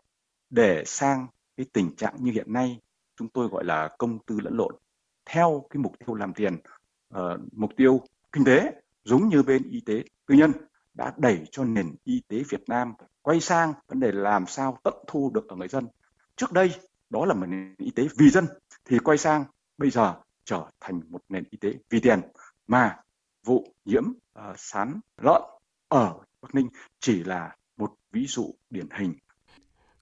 [0.50, 2.80] để sang cái tình trạng như hiện nay
[3.16, 4.76] chúng tôi gọi là công tư lẫn lộn
[5.26, 6.58] theo cái mục tiêu làm tiền
[7.18, 8.72] uh, mục tiêu kinh tế
[9.04, 10.52] giống như bên y tế tư nhân
[10.94, 14.94] đã đẩy cho nền y tế Việt Nam quay sang vấn đề làm sao tận
[15.08, 15.88] thu được ở người dân.
[16.36, 16.72] Trước đây
[17.10, 18.46] đó là một nền y tế vì dân
[18.86, 19.46] thì quay sang
[19.78, 22.22] bây giờ trở thành một nền y tế vì tiền
[22.68, 22.98] mà
[23.44, 25.42] vụ nhiễm uh, sán lợn
[25.88, 26.68] ở Bắc Ninh
[27.00, 29.14] chỉ là một ví dụ điển hình.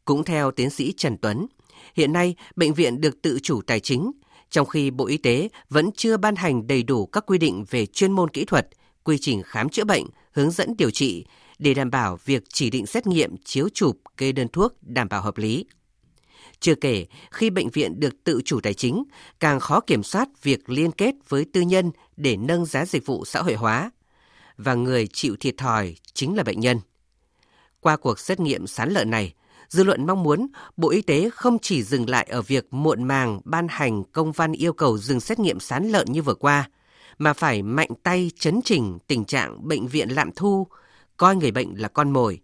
[0.06, 1.46] Cũng theo tiến sĩ Trần Tuấn,
[1.96, 4.12] hiện nay bệnh viện được tự chủ tài chính,
[4.52, 7.86] trong khi Bộ Y tế vẫn chưa ban hành đầy đủ các quy định về
[7.86, 8.68] chuyên môn kỹ thuật,
[9.04, 11.26] quy trình khám chữa bệnh, hướng dẫn điều trị
[11.60, 15.22] để đảm bảo việc chỉ định xét nghiệm, chiếu chụp, kê đơn thuốc đảm bảo
[15.22, 15.66] hợp lý.
[16.60, 19.04] Chưa kể, khi bệnh viện được tự chủ tài chính,
[19.40, 23.26] càng khó kiểm soát việc liên kết với tư nhân để nâng giá dịch vụ
[23.26, 23.92] xã hội hóa.
[24.58, 26.80] Và người chịu thiệt thòi chính là bệnh nhân.
[27.80, 29.34] Qua cuộc xét nghiệm sán lợn này,
[29.72, 33.40] dư luận mong muốn Bộ Y tế không chỉ dừng lại ở việc muộn màng
[33.44, 36.70] ban hành công văn yêu cầu dừng xét nghiệm sán lợn như vừa qua,
[37.18, 40.68] mà phải mạnh tay chấn chỉnh tình trạng bệnh viện lạm thu,
[41.18, 42.42] coi người bệnh là con mồi,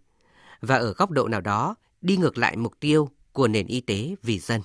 [0.60, 4.14] và ở góc độ nào đó đi ngược lại mục tiêu của nền y tế
[4.22, 4.60] vì dân.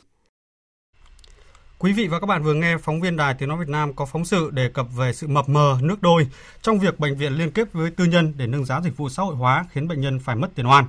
[1.80, 4.06] Quý vị và các bạn vừa nghe phóng viên Đài Tiếng Nói Việt Nam có
[4.06, 6.28] phóng sự đề cập về sự mập mờ nước đôi
[6.62, 9.24] trong việc bệnh viện liên kết với tư nhân để nâng giá dịch vụ xã
[9.24, 10.86] hội hóa khiến bệnh nhân phải mất tiền oan.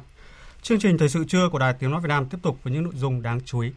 [0.64, 2.82] Chương trình Thời sự trưa của Đài Tiếng Nói Việt Nam tiếp tục với những
[2.82, 3.70] nội dung đáng chú ý.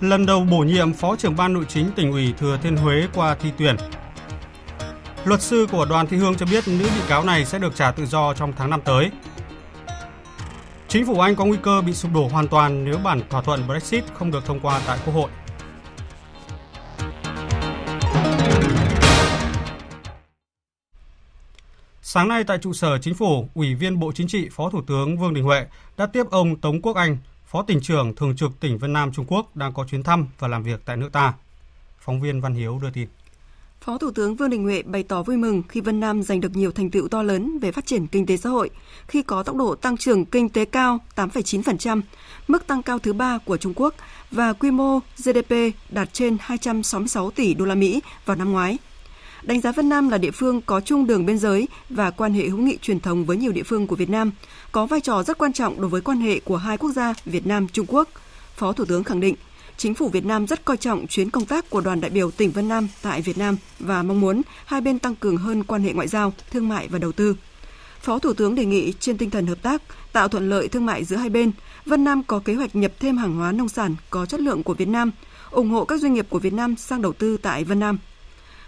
[0.00, 3.34] Lần đầu bổ nhiệm Phó trưởng ban nội chính tỉnh ủy Thừa Thiên Huế qua
[3.34, 3.76] thi tuyển.
[5.24, 7.90] Luật sư của Đoàn Thị Hương cho biết nữ bị cáo này sẽ được trả
[7.90, 9.10] tự do trong tháng năm tới.
[10.88, 13.66] Chính phủ Anh có nguy cơ bị sụp đổ hoàn toàn nếu bản thỏa thuận
[13.66, 15.30] Brexit không được thông qua tại Quốc hội.
[22.16, 25.18] Sáng nay tại trụ sở Chính phủ, Ủy viên Bộ Chính trị Phó Thủ tướng
[25.18, 28.78] Vương Đình Huệ đã tiếp ông Tống Quốc Anh, Phó tỉnh trưởng thường trực tỉnh
[28.78, 31.34] Vân Nam Trung Quốc đang có chuyến thăm và làm việc tại nước ta.
[31.98, 33.08] Phóng viên Văn Hiếu đưa tin.
[33.80, 36.56] Phó Thủ tướng Vương Đình Huệ bày tỏ vui mừng khi Vân Nam giành được
[36.56, 38.70] nhiều thành tựu to lớn về phát triển kinh tế xã hội,
[39.06, 42.00] khi có tốc độ tăng trưởng kinh tế cao 8,9%,
[42.48, 43.94] mức tăng cao thứ ba của Trung Quốc
[44.30, 45.54] và quy mô GDP
[45.90, 48.78] đạt trên 266 tỷ đô la Mỹ vào năm ngoái.
[49.46, 52.48] Đánh giá Vân Nam là địa phương có chung đường biên giới và quan hệ
[52.48, 54.32] hữu nghị truyền thống với nhiều địa phương của Việt Nam,
[54.72, 57.46] có vai trò rất quan trọng đối với quan hệ của hai quốc gia Việt
[57.46, 58.08] Nam Trung Quốc.
[58.56, 59.34] Phó Thủ tướng khẳng định,
[59.76, 62.50] chính phủ Việt Nam rất coi trọng chuyến công tác của đoàn đại biểu tỉnh
[62.50, 65.92] Vân Nam tại Việt Nam và mong muốn hai bên tăng cường hơn quan hệ
[65.92, 67.36] ngoại giao, thương mại và đầu tư.
[68.00, 69.82] Phó Thủ tướng đề nghị trên tinh thần hợp tác,
[70.12, 71.52] tạo thuận lợi thương mại giữa hai bên,
[71.86, 74.74] Vân Nam có kế hoạch nhập thêm hàng hóa nông sản có chất lượng của
[74.74, 75.10] Việt Nam,
[75.50, 77.98] ủng hộ các doanh nghiệp của Việt Nam sang đầu tư tại Vân Nam.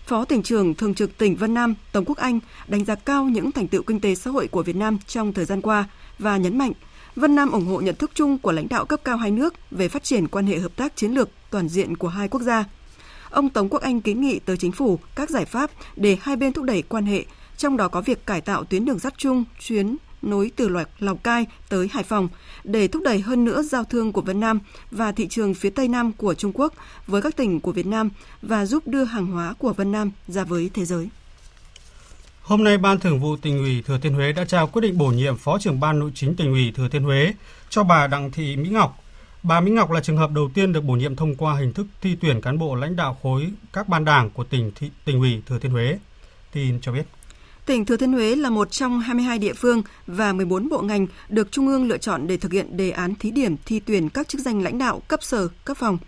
[0.09, 3.53] Phó tỉnh trưởng thường trực tỉnh Vân Nam Tống Quốc Anh đánh giá cao những
[3.53, 5.85] thành tựu kinh tế xã hội của Việt Nam trong thời gian qua
[6.19, 6.73] và nhấn mạnh
[7.17, 9.89] Vân Nam ủng hộ nhận thức chung của lãnh đạo cấp cao hai nước về
[9.89, 12.65] phát triển quan hệ hợp tác chiến lược toàn diện của hai quốc gia.
[13.31, 16.53] Ông Tống Quốc Anh kiến nghị tới chính phủ các giải pháp để hai bên
[16.53, 17.25] thúc đẩy quan hệ,
[17.57, 21.17] trong đó có việc cải tạo tuyến đường sắt chung chuyến nối từ loại Lào
[21.17, 22.29] Cai tới Hải Phòng
[22.65, 24.59] để thúc đẩy hơn nữa giao thương của Vân Nam
[24.91, 26.75] và thị trường phía Tây Nam của Trung Quốc
[27.07, 28.11] với các tỉnh của Việt Nam
[28.43, 31.09] và giúp đưa hàng hóa của Vân Nam ra với thế giới.
[32.43, 35.07] Hôm nay, Ban Thường vụ tỉnh ủy Thừa Thiên Huế đã trao quyết định bổ
[35.07, 37.35] nhiệm Phó trưởng Ban Nội chính tỉnh ủy Thừa Thiên Huế
[37.71, 39.03] cho bà Đặng Thị Mỹ Ngọc.
[39.43, 41.87] Bà Mỹ Ngọc là trường hợp đầu tiên được bổ nhiệm thông qua hình thức
[42.01, 45.43] thi tuyển cán bộ lãnh đạo khối các ban đảng của tỉnh thị, tỉnh ủy
[45.47, 45.99] Thừa Thiên Huế.
[46.53, 47.07] Tin cho biết.
[47.69, 51.53] Tỉnh Thừa Thiên Huế là một trong 22 địa phương và 14 bộ ngành được
[51.53, 54.41] Trung ương lựa chọn để thực hiện đề án thí điểm thi tuyển các chức
[54.41, 55.99] danh lãnh đạo cấp sở, cấp phòng.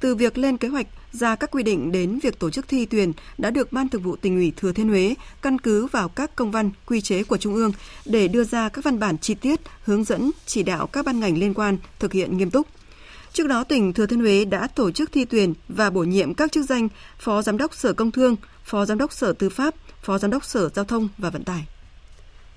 [0.00, 3.12] Từ việc lên kế hoạch ra các quy định đến việc tổ chức thi tuyển
[3.38, 6.50] đã được Ban Thường vụ tỉnh ủy Thừa Thiên Huế căn cứ vào các công
[6.50, 7.72] văn, quy chế của Trung ương
[8.06, 11.38] để đưa ra các văn bản chi tiết, hướng dẫn, chỉ đạo các ban ngành
[11.38, 12.66] liên quan thực hiện nghiêm túc.
[13.32, 16.52] Trước đó, tỉnh Thừa Thiên Huế đã tổ chức thi tuyển và bổ nhiệm các
[16.52, 20.18] chức danh Phó Giám đốc Sở Công Thương, Phó Giám đốc Sở Tư pháp, Phó
[20.18, 21.64] Giám đốc Sở Giao thông và Vận tải.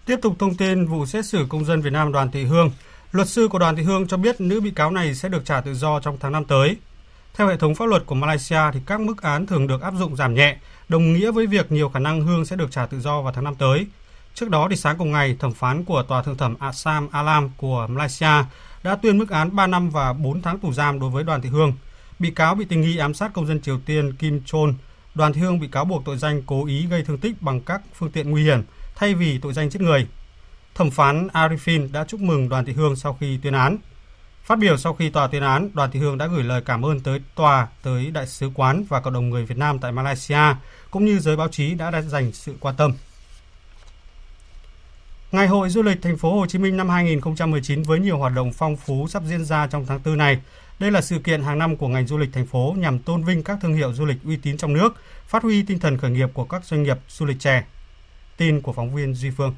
[0.06, 2.72] Tiếp tục thông tin vụ xét xử công dân Việt Nam Đoàn Thị Hương,
[3.12, 5.62] luật sư của Đoàn Thị Hương cho biết nữ bị cáo này sẽ được trả
[5.62, 6.78] tự do trong tháng năm tới.
[7.34, 10.16] Theo hệ thống pháp luật của Malaysia thì các mức án thường được áp dụng
[10.16, 10.58] giảm nhẹ,
[10.90, 13.44] đồng nghĩa với việc nhiều khả năng Hương sẽ được trả tự do vào tháng
[13.44, 13.88] năm tới.
[14.34, 17.88] Trước đó thì sáng cùng ngày, thẩm phán của Tòa Thượng thẩm Assam Alam của
[17.90, 18.44] Malaysia
[18.84, 21.50] đã tuyên mức án 3 năm và 4 tháng tù giam đối với Đoàn Thị
[21.50, 21.74] Hương.
[22.20, 24.70] Bị cáo bị tình nghi ám sát công dân Triều Tiên Kim Chol.
[25.16, 27.82] Đoàn Thị Hương bị cáo buộc tội danh cố ý gây thương tích bằng các
[27.94, 28.62] phương tiện nguy hiểm
[28.96, 30.08] thay vì tội danh giết người.
[30.76, 33.78] Thẩm phán Arifin đã chúc mừng Đoàn Thị Hương sau khi tuyên án.
[34.44, 37.00] Phát biểu sau khi tòa tuyên án, Đoàn Thị Hương đã gửi lời cảm ơn
[37.00, 40.56] tới tòa, tới đại sứ quán và cộng đồng người Việt Nam tại Malaysia,
[40.92, 42.94] cũng như giới báo chí đã dành sự quan tâm.
[45.34, 48.52] Ngày hội du lịch thành phố Hồ Chí Minh năm 2019 với nhiều hoạt động
[48.54, 50.42] phong phú sắp diễn ra trong tháng 4 này.
[50.80, 53.44] Đây là sự kiện hàng năm của ngành du lịch thành phố nhằm tôn vinh
[53.44, 54.90] các thương hiệu du lịch uy tín trong nước,
[55.26, 57.66] phát huy tinh thần khởi nghiệp của các doanh nghiệp du lịch trẻ.
[58.38, 59.56] Tin của phóng viên Duy Phương.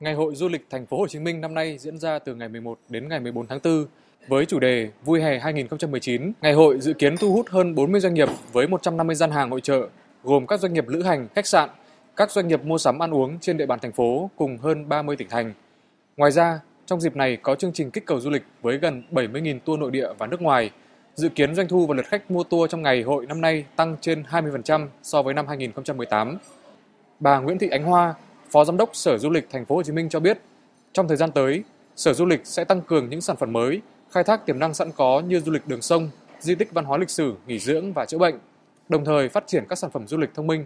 [0.00, 2.48] Ngày hội du lịch thành phố Hồ Chí Minh năm nay diễn ra từ ngày
[2.48, 3.86] 11 đến ngày 14 tháng 4
[4.28, 6.32] với chủ đề Vui hè 2019.
[6.40, 9.60] Ngày hội dự kiến thu hút hơn 40 doanh nghiệp với 150 gian hàng hội
[9.60, 9.88] trợ,
[10.24, 11.68] gồm các doanh nghiệp lữ hành, khách sạn,
[12.18, 15.16] các doanh nghiệp mua sắm ăn uống trên địa bàn thành phố cùng hơn 30
[15.16, 15.52] tỉnh thành.
[16.16, 19.58] Ngoài ra, trong dịp này có chương trình kích cầu du lịch với gần 70.000
[19.64, 20.70] tour nội địa và nước ngoài.
[21.14, 23.96] Dự kiến doanh thu và lượt khách mua tour trong ngày hội năm nay tăng
[24.00, 26.38] trên 20% so với năm 2018.
[27.20, 28.14] Bà Nguyễn Thị Ánh Hoa,
[28.50, 30.38] Phó Giám đốc Sở Du lịch Thành phố Hồ Chí Minh cho biết,
[30.92, 31.64] trong thời gian tới,
[31.96, 34.92] Sở Du lịch sẽ tăng cường những sản phẩm mới, khai thác tiềm năng sẵn
[34.96, 36.10] có như du lịch đường sông,
[36.40, 38.38] di tích văn hóa lịch sử, nghỉ dưỡng và chữa bệnh,
[38.88, 40.64] đồng thời phát triển các sản phẩm du lịch thông minh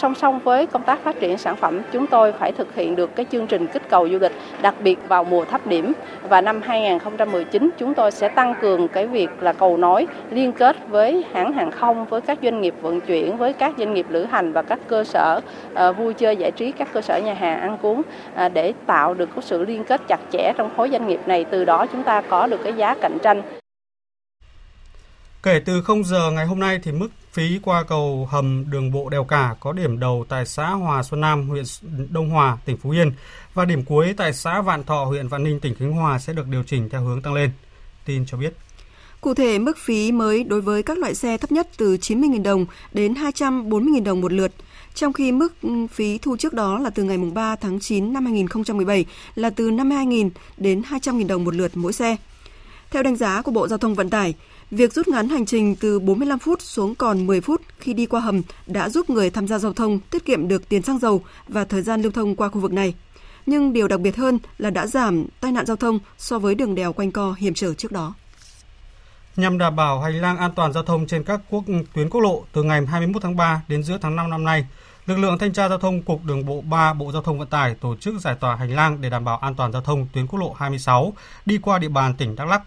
[0.00, 3.16] Song song với công tác phát triển sản phẩm, chúng tôi phải thực hiện được
[3.16, 4.32] cái chương trình kích cầu du lịch,
[4.62, 5.92] đặc biệt vào mùa thấp điểm
[6.28, 10.76] và năm 2019 chúng tôi sẽ tăng cường cái việc là cầu nối liên kết
[10.88, 14.24] với hãng hàng không, với các doanh nghiệp vận chuyển, với các doanh nghiệp lữ
[14.24, 15.40] hành và các cơ sở
[15.72, 19.14] uh, vui chơi giải trí, các cơ sở nhà hàng ăn uống uh, để tạo
[19.14, 22.02] được cái sự liên kết chặt chẽ trong khối doanh nghiệp này, từ đó chúng
[22.02, 23.42] ta có được cái giá cạnh tranh.
[25.42, 29.08] Kể từ 0 giờ ngày hôm nay thì mức phí qua cầu hầm đường bộ
[29.08, 31.64] đèo cả có điểm đầu tại xã Hòa Xuân Nam, huyện
[32.10, 33.12] Đông Hòa, tỉnh Phú Yên
[33.54, 36.46] và điểm cuối tại xã Vạn Thọ, huyện Vạn Ninh, tỉnh Khánh Hòa sẽ được
[36.46, 37.50] điều chỉnh theo hướng tăng lên.
[38.04, 38.52] Tin cho biết.
[39.20, 42.66] Cụ thể, mức phí mới đối với các loại xe thấp nhất từ 90.000 đồng
[42.92, 44.52] đến 240.000 đồng một lượt,
[44.94, 48.26] trong khi mức ừ, phí thu trước đó là từ ngày 3 tháng 9 năm
[48.26, 52.16] 2017 là từ 52.000 đến 200.000 đồng một lượt mỗi xe.
[52.90, 54.34] Theo đánh giá của Bộ Giao thông Vận tải,
[54.70, 58.20] Việc rút ngắn hành trình từ 45 phút xuống còn 10 phút khi đi qua
[58.20, 61.64] hầm đã giúp người tham gia giao thông tiết kiệm được tiền xăng dầu và
[61.64, 62.94] thời gian lưu thông qua khu vực này.
[63.46, 66.74] Nhưng điều đặc biệt hơn là đã giảm tai nạn giao thông so với đường
[66.74, 68.14] đèo quanh co hiểm trở trước đó.
[69.36, 71.64] Nhằm đảm bảo hành lang an toàn giao thông trên các quốc
[71.94, 74.66] tuyến quốc lộ từ ngày 21 tháng 3 đến giữa tháng 5 năm nay,
[75.06, 77.74] lực lượng thanh tra giao thông Cục Đường bộ 3 Bộ Giao thông Vận tải
[77.74, 80.38] tổ chức giải tỏa hành lang để đảm bảo an toàn giao thông tuyến quốc
[80.38, 81.12] lộ 26
[81.46, 82.62] đi qua địa bàn tỉnh Đắk Lắk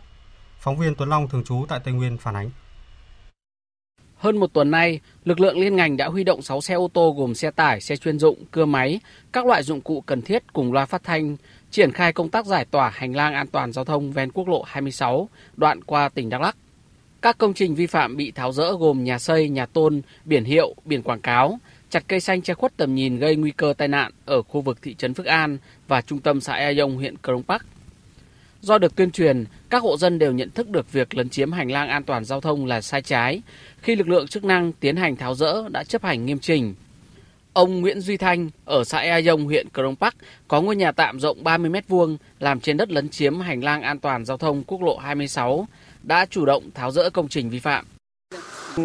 [0.64, 2.50] Phóng viên Tuấn Long thường trú tại Tây Nguyên phản ánh.
[4.18, 7.16] Hơn một tuần nay, lực lượng liên ngành đã huy động 6 xe ô tô
[7.18, 9.00] gồm xe tải, xe chuyên dụng, cưa máy,
[9.32, 11.38] các loại dụng cụ cần thiết cùng loa phát thanh,
[11.72, 14.64] triển khai công tác giải tỏa hành lang an toàn giao thông ven quốc lộ
[14.64, 16.58] 26, đoạn qua tỉnh Đắk Lắk.
[17.22, 20.76] Các công trình vi phạm bị tháo rỡ gồm nhà xây, nhà tôn, biển hiệu,
[20.86, 21.60] biển quảng cáo,
[21.90, 24.78] chặt cây xanh che khuất tầm nhìn gây nguy cơ tai nạn ở khu vực
[24.82, 25.58] thị trấn Phước An
[25.88, 27.66] và trung tâm xã Ea Dông, huyện Crong Park.
[28.64, 31.72] Do được tuyên truyền, các hộ dân đều nhận thức được việc lấn chiếm hành
[31.72, 33.42] lang an toàn giao thông là sai trái.
[33.82, 36.74] Khi lực lượng chức năng tiến hành tháo rỡ đã chấp hành nghiêm trình
[37.54, 40.16] Ông Nguyễn Duy Thanh ở xã Ea Dông, huyện Crong Park
[40.48, 44.00] có ngôi nhà tạm rộng 30 m2 làm trên đất lấn chiếm hành lang an
[44.00, 45.68] toàn giao thông quốc lộ 26
[46.04, 47.86] đã chủ động tháo rỡ công trình vi phạm.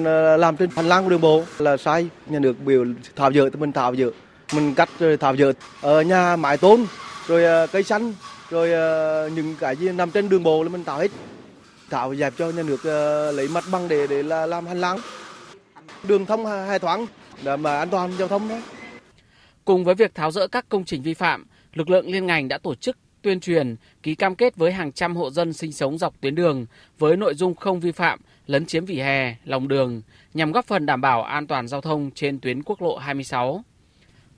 [0.05, 2.85] Ờ, làm trên hành lang của đường bộ là sai, nhà nước biểu
[3.17, 4.11] tháo dỡ thì mình tháo dỡ,
[4.55, 6.87] mình cắt rồi tháo dỡ ở nhà mái tôn
[7.27, 8.13] rồi ờ, cây xanh
[8.51, 11.11] rồi ờ, những cái gì nằm trên đường bộ là mình tạo hết.
[11.91, 14.99] Tạo dẹp cho nhà nước ờ, lấy mặt bằng để để là làm hành lang.
[16.03, 17.07] Đường thông hai thoáng
[17.43, 18.61] để mà an toàn giao thông đấy
[19.69, 22.59] cùng với việc tháo rỡ các công trình vi phạm lực lượng liên ngành đã
[22.59, 26.21] tổ chức tuyên truyền ký cam kết với hàng trăm hộ dân sinh sống dọc
[26.21, 26.67] tuyến đường
[26.99, 30.03] với nội dung không vi phạm lấn chiếm vỉa hè lòng đường
[30.35, 33.65] nhằm góp phần đảm bảo an toàn giao thông trên tuyến quốc lộ 26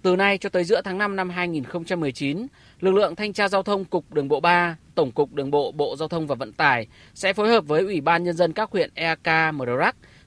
[0.03, 2.47] từ nay cho tới giữa tháng 5 năm 2019,
[2.81, 5.97] lực lượng thanh tra giao thông Cục Đường bộ 3, Tổng cục Đường bộ Bộ
[5.97, 8.91] Giao thông và Vận tải sẽ phối hợp với Ủy ban Nhân dân các huyện
[8.95, 9.67] eak Mờ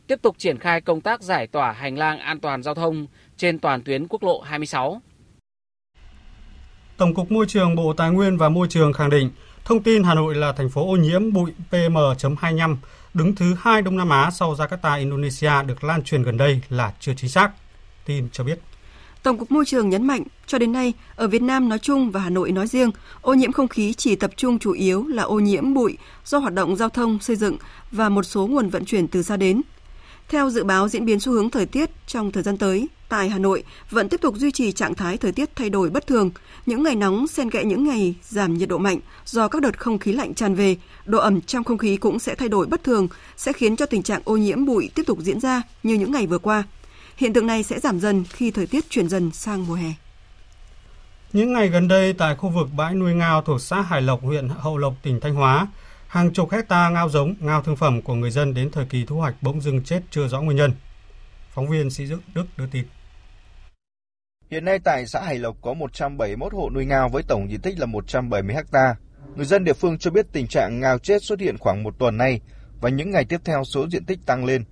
[0.08, 3.60] tiếp tục triển khai công tác giải tỏa hành lang an toàn giao thông trên
[3.60, 5.02] toàn tuyến quốc lộ 26.
[6.98, 9.30] Tổng cục Môi trường Bộ Tài nguyên và Môi trường khẳng định
[9.66, 12.76] thông tin Hà Nội là thành phố ô nhiễm bụi PM.25
[13.14, 16.94] đứng thứ hai Đông Nam Á sau Jakarta, Indonesia được lan truyền gần đây là
[17.00, 17.52] chưa chính xác.
[18.06, 18.60] Tin cho biết.
[19.24, 22.20] Tổng cục Môi trường nhấn mạnh, cho đến nay, ở Việt Nam nói chung và
[22.20, 25.40] Hà Nội nói riêng, ô nhiễm không khí chỉ tập trung chủ yếu là ô
[25.40, 27.58] nhiễm bụi do hoạt động giao thông, xây dựng
[27.92, 29.62] và một số nguồn vận chuyển từ xa đến.
[30.30, 33.38] Theo dự báo diễn biến xu hướng thời tiết trong thời gian tới, tại Hà
[33.38, 36.32] Nội vẫn tiếp tục duy trì trạng thái thời tiết thay đổi bất thường.
[36.66, 40.00] Những ngày nóng xen kẽ những ngày giảm nhiệt độ mạnh do các đợt không
[40.00, 43.08] khí lạnh tràn về, độ ẩm trong không khí cũng sẽ thay đổi bất thường,
[43.38, 46.28] sẽ khiến cho tình trạng ô nhiễm bụi tiếp tục diễn ra như những ngày
[46.28, 46.64] vừa qua.
[47.18, 49.94] Hiện tượng này sẽ giảm dần khi thời tiết chuyển dần sang mùa hè.
[51.34, 54.50] Những ngày gần đây tại khu vực bãi nuôi ngao thuộc xã Hải Lộc, huyện
[54.50, 55.68] Hậu Lộc, tỉnh Thanh Hóa,
[56.08, 59.18] hàng chục hecta ngao giống, ngao thương phẩm của người dân đến thời kỳ thu
[59.18, 60.72] hoạch bỗng dưng chết chưa rõ nguyên nhân.
[61.54, 62.06] Phóng viên Sĩ
[62.36, 62.86] Đức đưa tin.
[64.52, 67.80] Hiện nay tại xã Hải Lộc có 171 hộ nuôi ngao với tổng diện tích
[67.80, 68.96] là 170 ha.
[69.36, 72.18] Người dân địa phương cho biết tình trạng ngao chết xuất hiện khoảng một tuần
[72.18, 72.42] nay
[72.82, 74.64] và những ngày tiếp theo số diện tích tăng lên.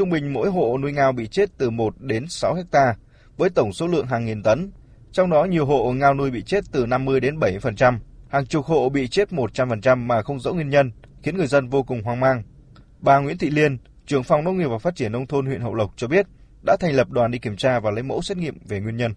[0.00, 2.94] Trung bình mỗi hộ nuôi ngao bị chết từ 1 đến 6 hecta,
[3.36, 4.70] với tổng số lượng hàng nghìn tấn.
[5.12, 7.98] Trong đó nhiều hộ ngao nuôi bị chết từ 50 đến 70%,
[8.28, 10.92] hàng chục hộ bị chết 100% mà không rõ nguyên nhân,
[11.22, 12.42] khiến người dân vô cùng hoang mang.
[13.00, 15.74] Bà Nguyễn Thị Liên, trưởng phòng nông nghiệp và phát triển nông thôn huyện Hậu
[15.74, 16.26] Lộc cho biết,
[16.66, 19.14] đã thành lập đoàn đi kiểm tra và lấy mẫu xét nghiệm về nguyên nhân.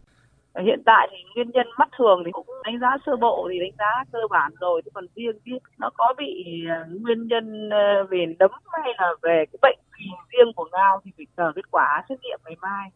[0.62, 3.72] Hiện tại thì nguyên nhân mắt thường thì cũng đánh giá sơ bộ thì đánh
[3.78, 8.04] giá cơ bản rồi, chứ còn riêng cái nó có bị ờ, nguyên nhân ờ,
[8.10, 11.72] về nấm hay là về cái bệnh gì riêng của ngao thì phải chờ kết
[11.72, 12.90] quả xét nghiệm ngày mai.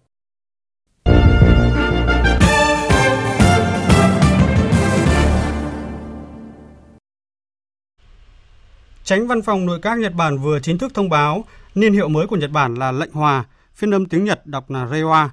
[9.04, 11.44] Tránh văn phòng nội các Nhật Bản vừa chính thức thông báo
[11.76, 13.44] niên hiệu mới của Nhật Bản là lệnh hòa,
[13.74, 15.28] phiên âm tiếng Nhật đọc là Reiwa.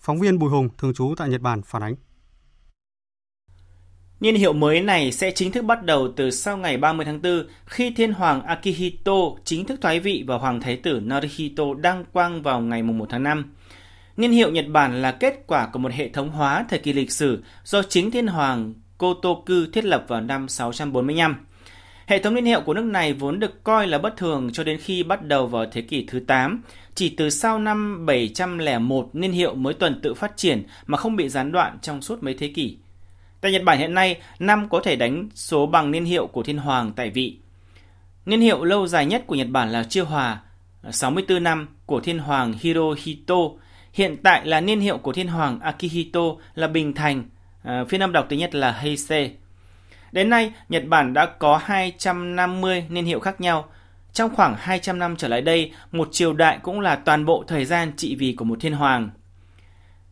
[0.00, 1.94] Phóng viên Bùi Hùng, thường trú tại Nhật Bản phản ánh.
[4.20, 7.46] Niên hiệu mới này sẽ chính thức bắt đầu từ sau ngày 30 tháng 4
[7.66, 9.12] khi thiên hoàng Akihito
[9.44, 13.22] chính thức thoái vị và hoàng thái tử Naruhito đăng quang vào ngày 1 tháng
[13.22, 13.54] 5.
[14.16, 17.12] Niên hiệu Nhật Bản là kết quả của một hệ thống hóa thời kỳ lịch
[17.12, 21.46] sử do chính thiên hoàng Kotoku thiết lập vào năm 645.
[22.06, 24.78] Hệ thống niên hiệu của nước này vốn được coi là bất thường cho đến
[24.78, 26.62] khi bắt đầu vào thế kỷ thứ 8.
[27.00, 31.28] Chỉ từ sau năm 701 niên hiệu mới tuần tự phát triển mà không bị
[31.28, 32.78] gián đoạn trong suốt mấy thế kỷ.
[33.40, 36.58] Tại Nhật Bản hiện nay, năm có thể đánh số bằng niên hiệu của thiên
[36.58, 37.36] hoàng tại vị.
[38.26, 40.40] Niên hiệu lâu dài nhất của Nhật Bản là Chiêu Hòa,
[40.90, 43.38] 64 năm của thiên hoàng Hirohito.
[43.92, 46.22] Hiện tại là niên hiệu của thiên hoàng Akihito
[46.54, 47.24] là Bình Thành,
[47.62, 49.30] à, phiên âm đọc tiếng Nhật là Heisei.
[50.12, 53.68] Đến nay, Nhật Bản đã có 250 niên hiệu khác nhau.
[54.12, 57.64] Trong khoảng 200 năm trở lại đây, một triều đại cũng là toàn bộ thời
[57.64, 59.10] gian trị vì của một thiên hoàng.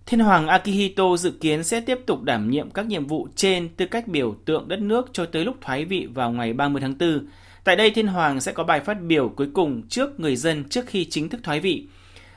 [0.07, 3.87] Thiên hoàng Akihito dự kiến sẽ tiếp tục đảm nhiệm các nhiệm vụ trên tư
[3.87, 7.27] cách biểu tượng đất nước cho tới lúc thoái vị vào ngày 30 tháng 4.
[7.65, 10.87] Tại đây, Thiên hoàng sẽ có bài phát biểu cuối cùng trước người dân trước
[10.87, 11.87] khi chính thức thoái vị.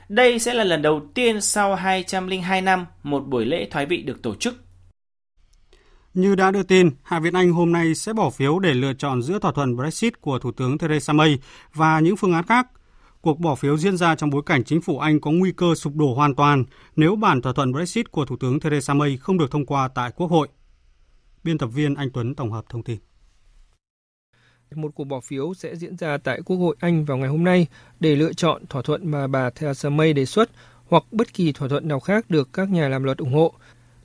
[0.08, 4.22] Đây sẽ là lần đầu tiên sau 202 năm một buổi lễ thoái vị được
[4.22, 4.54] tổ chức.
[6.14, 9.22] Như đã đưa tin, Hạ viện Anh hôm nay sẽ bỏ phiếu để lựa chọn
[9.22, 11.38] giữa thỏa thuận Brexit của Thủ tướng Theresa May
[11.74, 12.66] và những phương án khác.
[13.20, 15.96] Cuộc bỏ phiếu diễn ra trong bối cảnh chính phủ Anh có nguy cơ sụp
[15.96, 16.64] đổ hoàn toàn
[16.96, 20.10] nếu bản thỏa thuận Brexit của Thủ tướng Theresa May không được thông qua tại
[20.16, 20.48] Quốc hội.
[21.44, 22.98] Biên tập viên Anh Tuấn tổng hợp thông tin.
[24.74, 27.66] Một cuộc bỏ phiếu sẽ diễn ra tại Quốc hội Anh vào ngày hôm nay
[28.00, 30.50] để lựa chọn thỏa thuận mà bà Theresa May đề xuất
[30.88, 33.52] hoặc bất kỳ thỏa thuận nào khác được các nhà làm luật ủng hộ.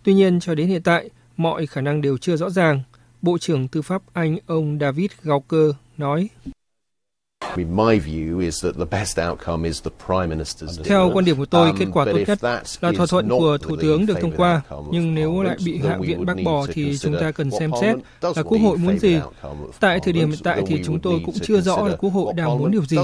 [0.04, 2.82] Tuy nhiên, cho đến hiện tại, mọi khả năng đều chưa rõ ràng.
[3.22, 6.30] Bộ trưởng Tư pháp Anh ông David Gauker nói.
[10.86, 12.44] Theo quan điểm của tôi, kết quả tốt nhất
[12.82, 14.62] là thỏa thuận của Thủ tướng được thông qua,
[14.92, 18.44] nhưng nếu lại bị Hạ viện bác bỏ thì chúng ta cần xem xét là
[18.44, 19.20] Quốc hội muốn gì.
[19.80, 22.58] Tại thời điểm hiện tại thì chúng tôi cũng chưa rõ là Quốc hội đang
[22.58, 22.98] muốn điều gì.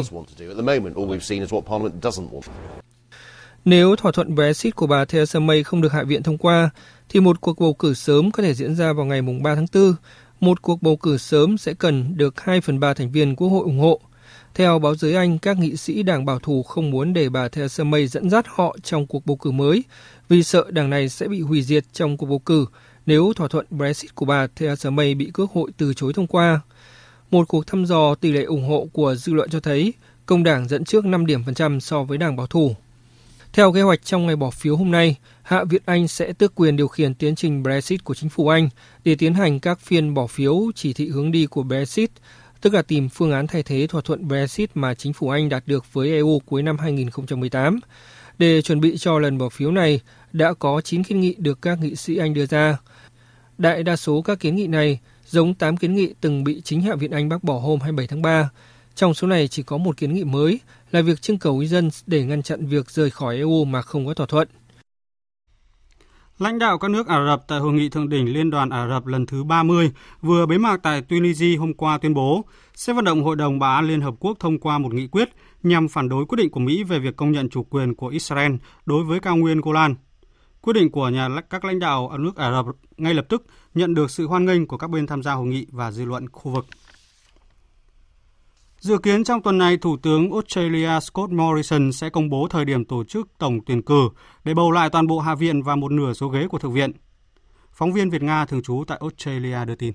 [3.65, 6.69] Nếu thỏa thuận Brexit của bà Theresa May không được Hạ viện thông qua,
[7.13, 9.93] thì một cuộc bầu cử sớm có thể diễn ra vào ngày 3 tháng 4.
[10.39, 13.63] Một cuộc bầu cử sớm sẽ cần được 2 phần 3 thành viên Quốc hội
[13.63, 13.99] ủng hộ.
[14.53, 17.83] Theo báo giới Anh, các nghị sĩ đảng bảo thủ không muốn để bà Theresa
[17.83, 19.83] May dẫn dắt họ trong cuộc bầu cử mới
[20.29, 22.65] vì sợ đảng này sẽ bị hủy diệt trong cuộc bầu cử
[23.05, 26.61] nếu thỏa thuận Brexit của bà Theresa May bị Quốc hội từ chối thông qua.
[27.31, 29.93] Một cuộc thăm dò tỷ lệ ủng hộ của dư luận cho thấy
[30.25, 32.75] công đảng dẫn trước 5 điểm phần trăm so với đảng bảo thủ.
[33.53, 36.75] Theo kế hoạch trong ngày bỏ phiếu hôm nay, Hạ viện Anh sẽ tước quyền
[36.75, 38.69] điều khiển tiến trình Brexit của chính phủ Anh
[39.03, 42.11] để tiến hành các phiên bỏ phiếu chỉ thị hướng đi của Brexit,
[42.61, 45.63] tức là tìm phương án thay thế thỏa thuận Brexit mà chính phủ Anh đạt
[45.65, 47.79] được với EU cuối năm 2018.
[48.37, 49.99] Để chuẩn bị cho lần bỏ phiếu này,
[50.33, 52.77] đã có 9 kiến nghị được các nghị sĩ Anh đưa ra.
[53.57, 56.95] Đại đa số các kiến nghị này giống 8 kiến nghị từng bị chính Hạ
[56.95, 58.49] viện Anh bác bỏ hôm 27 tháng 3.
[58.95, 60.59] Trong số này chỉ có một kiến nghị mới
[60.91, 64.05] là việc trưng cầu ý dân để ngăn chặn việc rời khỏi EU mà không
[64.05, 64.47] có thỏa thuận.
[66.43, 69.05] Lãnh đạo các nước Ả Rập tại hội nghị thượng đỉnh Liên đoàn Ả Rập
[69.05, 69.91] lần thứ 30
[70.21, 73.75] vừa bế mạc tại Tunisia hôm qua tuyên bố sẽ vận động Hội đồng Bảo
[73.75, 75.29] an Liên Hợp Quốc thông qua một nghị quyết
[75.63, 78.51] nhằm phản đối quyết định của Mỹ về việc công nhận chủ quyền của Israel
[78.85, 79.95] đối với cao nguyên Golan.
[80.61, 82.65] Quyết định của nhà các lãnh đạo ở nước Ả Rập
[82.97, 85.67] ngay lập tức nhận được sự hoan nghênh của các bên tham gia hội nghị
[85.71, 86.65] và dư luận khu vực.
[88.83, 92.85] Dự kiến trong tuần này, Thủ tướng Australia Scott Morrison sẽ công bố thời điểm
[92.85, 94.09] tổ chức tổng tuyển cử
[94.43, 96.91] để bầu lại toàn bộ Hạ viện và một nửa số ghế của Thượng viện.
[97.71, 99.93] Phóng viên Việt Nga thường trú tại Australia đưa tin.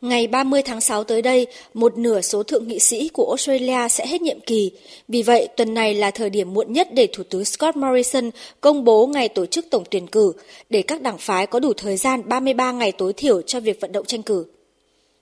[0.00, 4.06] Ngày 30 tháng 6 tới đây, một nửa số thượng nghị sĩ của Australia sẽ
[4.06, 4.70] hết nhiệm kỳ.
[5.08, 8.30] Vì vậy, tuần này là thời điểm muộn nhất để Thủ tướng Scott Morrison
[8.60, 10.32] công bố ngày tổ chức tổng tuyển cử,
[10.70, 13.92] để các đảng phái có đủ thời gian 33 ngày tối thiểu cho việc vận
[13.92, 14.53] động tranh cử.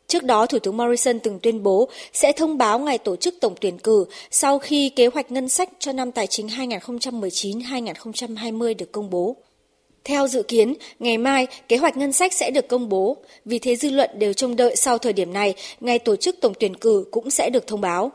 [0.07, 3.55] Trước đó, Thủ tướng Morrison từng tuyên bố sẽ thông báo ngày tổ chức tổng
[3.61, 9.11] tuyển cử sau khi kế hoạch ngân sách cho năm tài chính 2019-2020 được công
[9.11, 9.37] bố.
[10.05, 13.77] Theo dự kiến, ngày mai kế hoạch ngân sách sẽ được công bố, vì thế
[13.77, 17.05] dư luận đều trông đợi sau thời điểm này, ngày tổ chức tổng tuyển cử
[17.11, 18.13] cũng sẽ được thông báo.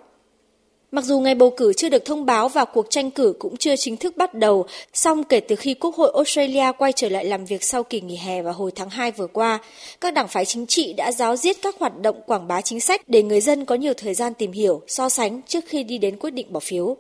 [0.92, 3.76] Mặc dù ngày bầu cử chưa được thông báo và cuộc tranh cử cũng chưa
[3.76, 7.46] chính thức bắt đầu, song kể từ khi Quốc hội Australia quay trở lại làm
[7.46, 9.60] việc sau kỳ nghỉ hè vào hồi tháng 2 vừa qua,
[10.02, 13.02] các đảng phái chính trị đã giáo diết các hoạt động quảng bá chính sách
[13.08, 16.18] để người dân có nhiều thời gian tìm hiểu, so sánh trước khi đi đến
[16.18, 16.98] quyết định bỏ phiếu.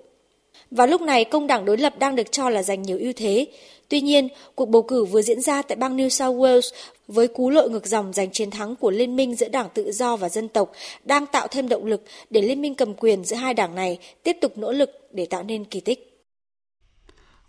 [0.72, 3.46] Và lúc này, công đảng đối lập đang được cho là giành nhiều ưu thế.
[3.90, 6.72] Tuy nhiên, cuộc bầu cử vừa diễn ra tại bang New South Wales
[7.08, 10.16] với cú lội ngược dòng giành chiến thắng của liên minh giữa Đảng Tự do
[10.16, 10.72] và Dân tộc
[11.06, 14.38] đang tạo thêm động lực để liên minh cầm quyền giữa hai đảng này tiếp
[14.42, 16.14] tục nỗ lực để tạo nên kỳ tích.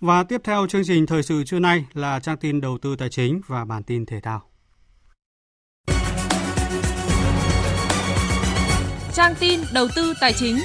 [0.00, 3.08] Và tiếp theo chương trình thời sự trưa nay là trang tin đầu tư tài
[3.08, 4.42] chính và bản tin thể thao.
[9.14, 10.58] Trang tin đầu tư tài chính.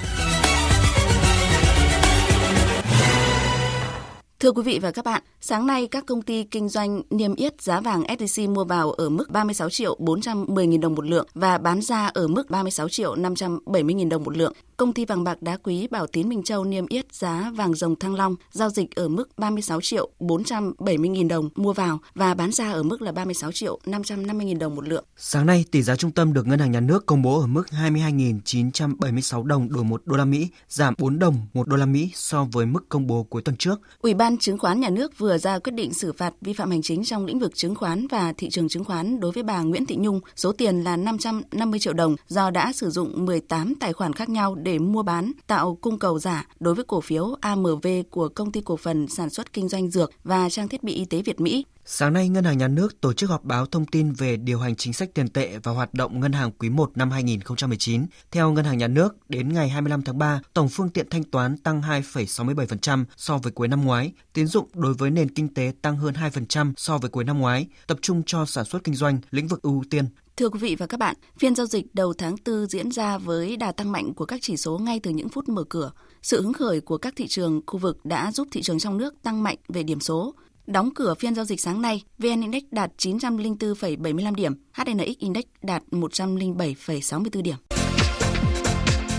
[4.43, 7.61] Thưa quý vị và các bạn, sáng nay các công ty kinh doanh niêm yết
[7.61, 11.57] giá vàng SJC mua vào ở mức 36 triệu 410 nghìn đồng một lượng và
[11.57, 14.53] bán ra ở mức 36 triệu 570 nghìn đồng một lượng.
[14.77, 17.95] Công ty vàng bạc đá quý Bảo Tín Minh Châu niêm yết giá vàng rồng
[17.95, 22.51] Thăng Long giao dịch ở mức 36 triệu 470 nghìn đồng mua vào và bán
[22.51, 25.05] ra ở mức là 36 triệu 550 nghìn đồng một lượng.
[25.17, 27.67] Sáng nay, tỷ giá trung tâm được Ngân hàng Nhà nước công bố ở mức
[27.71, 32.47] 22.976 đồng đổi 1 đô la Mỹ, giảm 4 đồng 1 đô la Mỹ so
[32.51, 33.81] với mức công bố cuối tuần trước.
[34.01, 36.81] Ủy ban Chứng khoán Nhà nước vừa ra quyết định xử phạt vi phạm hành
[36.81, 39.85] chính trong lĩnh vực chứng khoán và thị trường chứng khoán đối với bà Nguyễn
[39.85, 44.13] Thị Nhung, số tiền là 550 triệu đồng do đã sử dụng 18 tài khoản
[44.13, 48.29] khác nhau để mua bán, tạo cung cầu giả đối với cổ phiếu AMV của
[48.29, 51.21] công ty cổ phần sản xuất kinh doanh dược và trang thiết bị y tế
[51.21, 51.65] Việt Mỹ.
[51.85, 54.75] Sáng nay, Ngân hàng Nhà nước tổ chức họp báo thông tin về điều hành
[54.75, 58.05] chính sách tiền tệ và hoạt động ngân hàng quý 1 năm 2019.
[58.31, 61.57] Theo Ngân hàng Nhà nước, đến ngày 25 tháng 3, tổng phương tiện thanh toán
[61.57, 64.11] tăng 2,67% so với cuối năm ngoái.
[64.33, 67.67] Tín dụng đối với nền kinh tế tăng hơn 2% so với cuối năm ngoái,
[67.87, 70.05] tập trung cho sản xuất kinh doanh, lĩnh vực ưu tiên.
[70.37, 73.57] Thưa quý vị và các bạn, phiên giao dịch đầu tháng 4 diễn ra với
[73.57, 75.91] đà tăng mạnh của các chỉ số ngay từ những phút mở cửa.
[76.21, 79.13] Sự hứng khởi của các thị trường khu vực đã giúp thị trường trong nước
[79.23, 80.33] tăng mạnh về điểm số.
[80.67, 85.83] Đóng cửa phiên giao dịch sáng nay, VN Index đạt 904,75 điểm, HNX Index đạt
[85.91, 87.55] 107,64 điểm.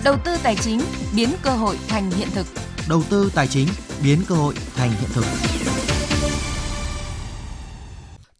[0.04, 0.80] Đầu tư tài chính
[1.16, 2.46] biến cơ hội thành hiện thực.
[2.88, 3.68] Đầu tư tài chính
[4.04, 5.24] biến cơ hội thành hiện thực.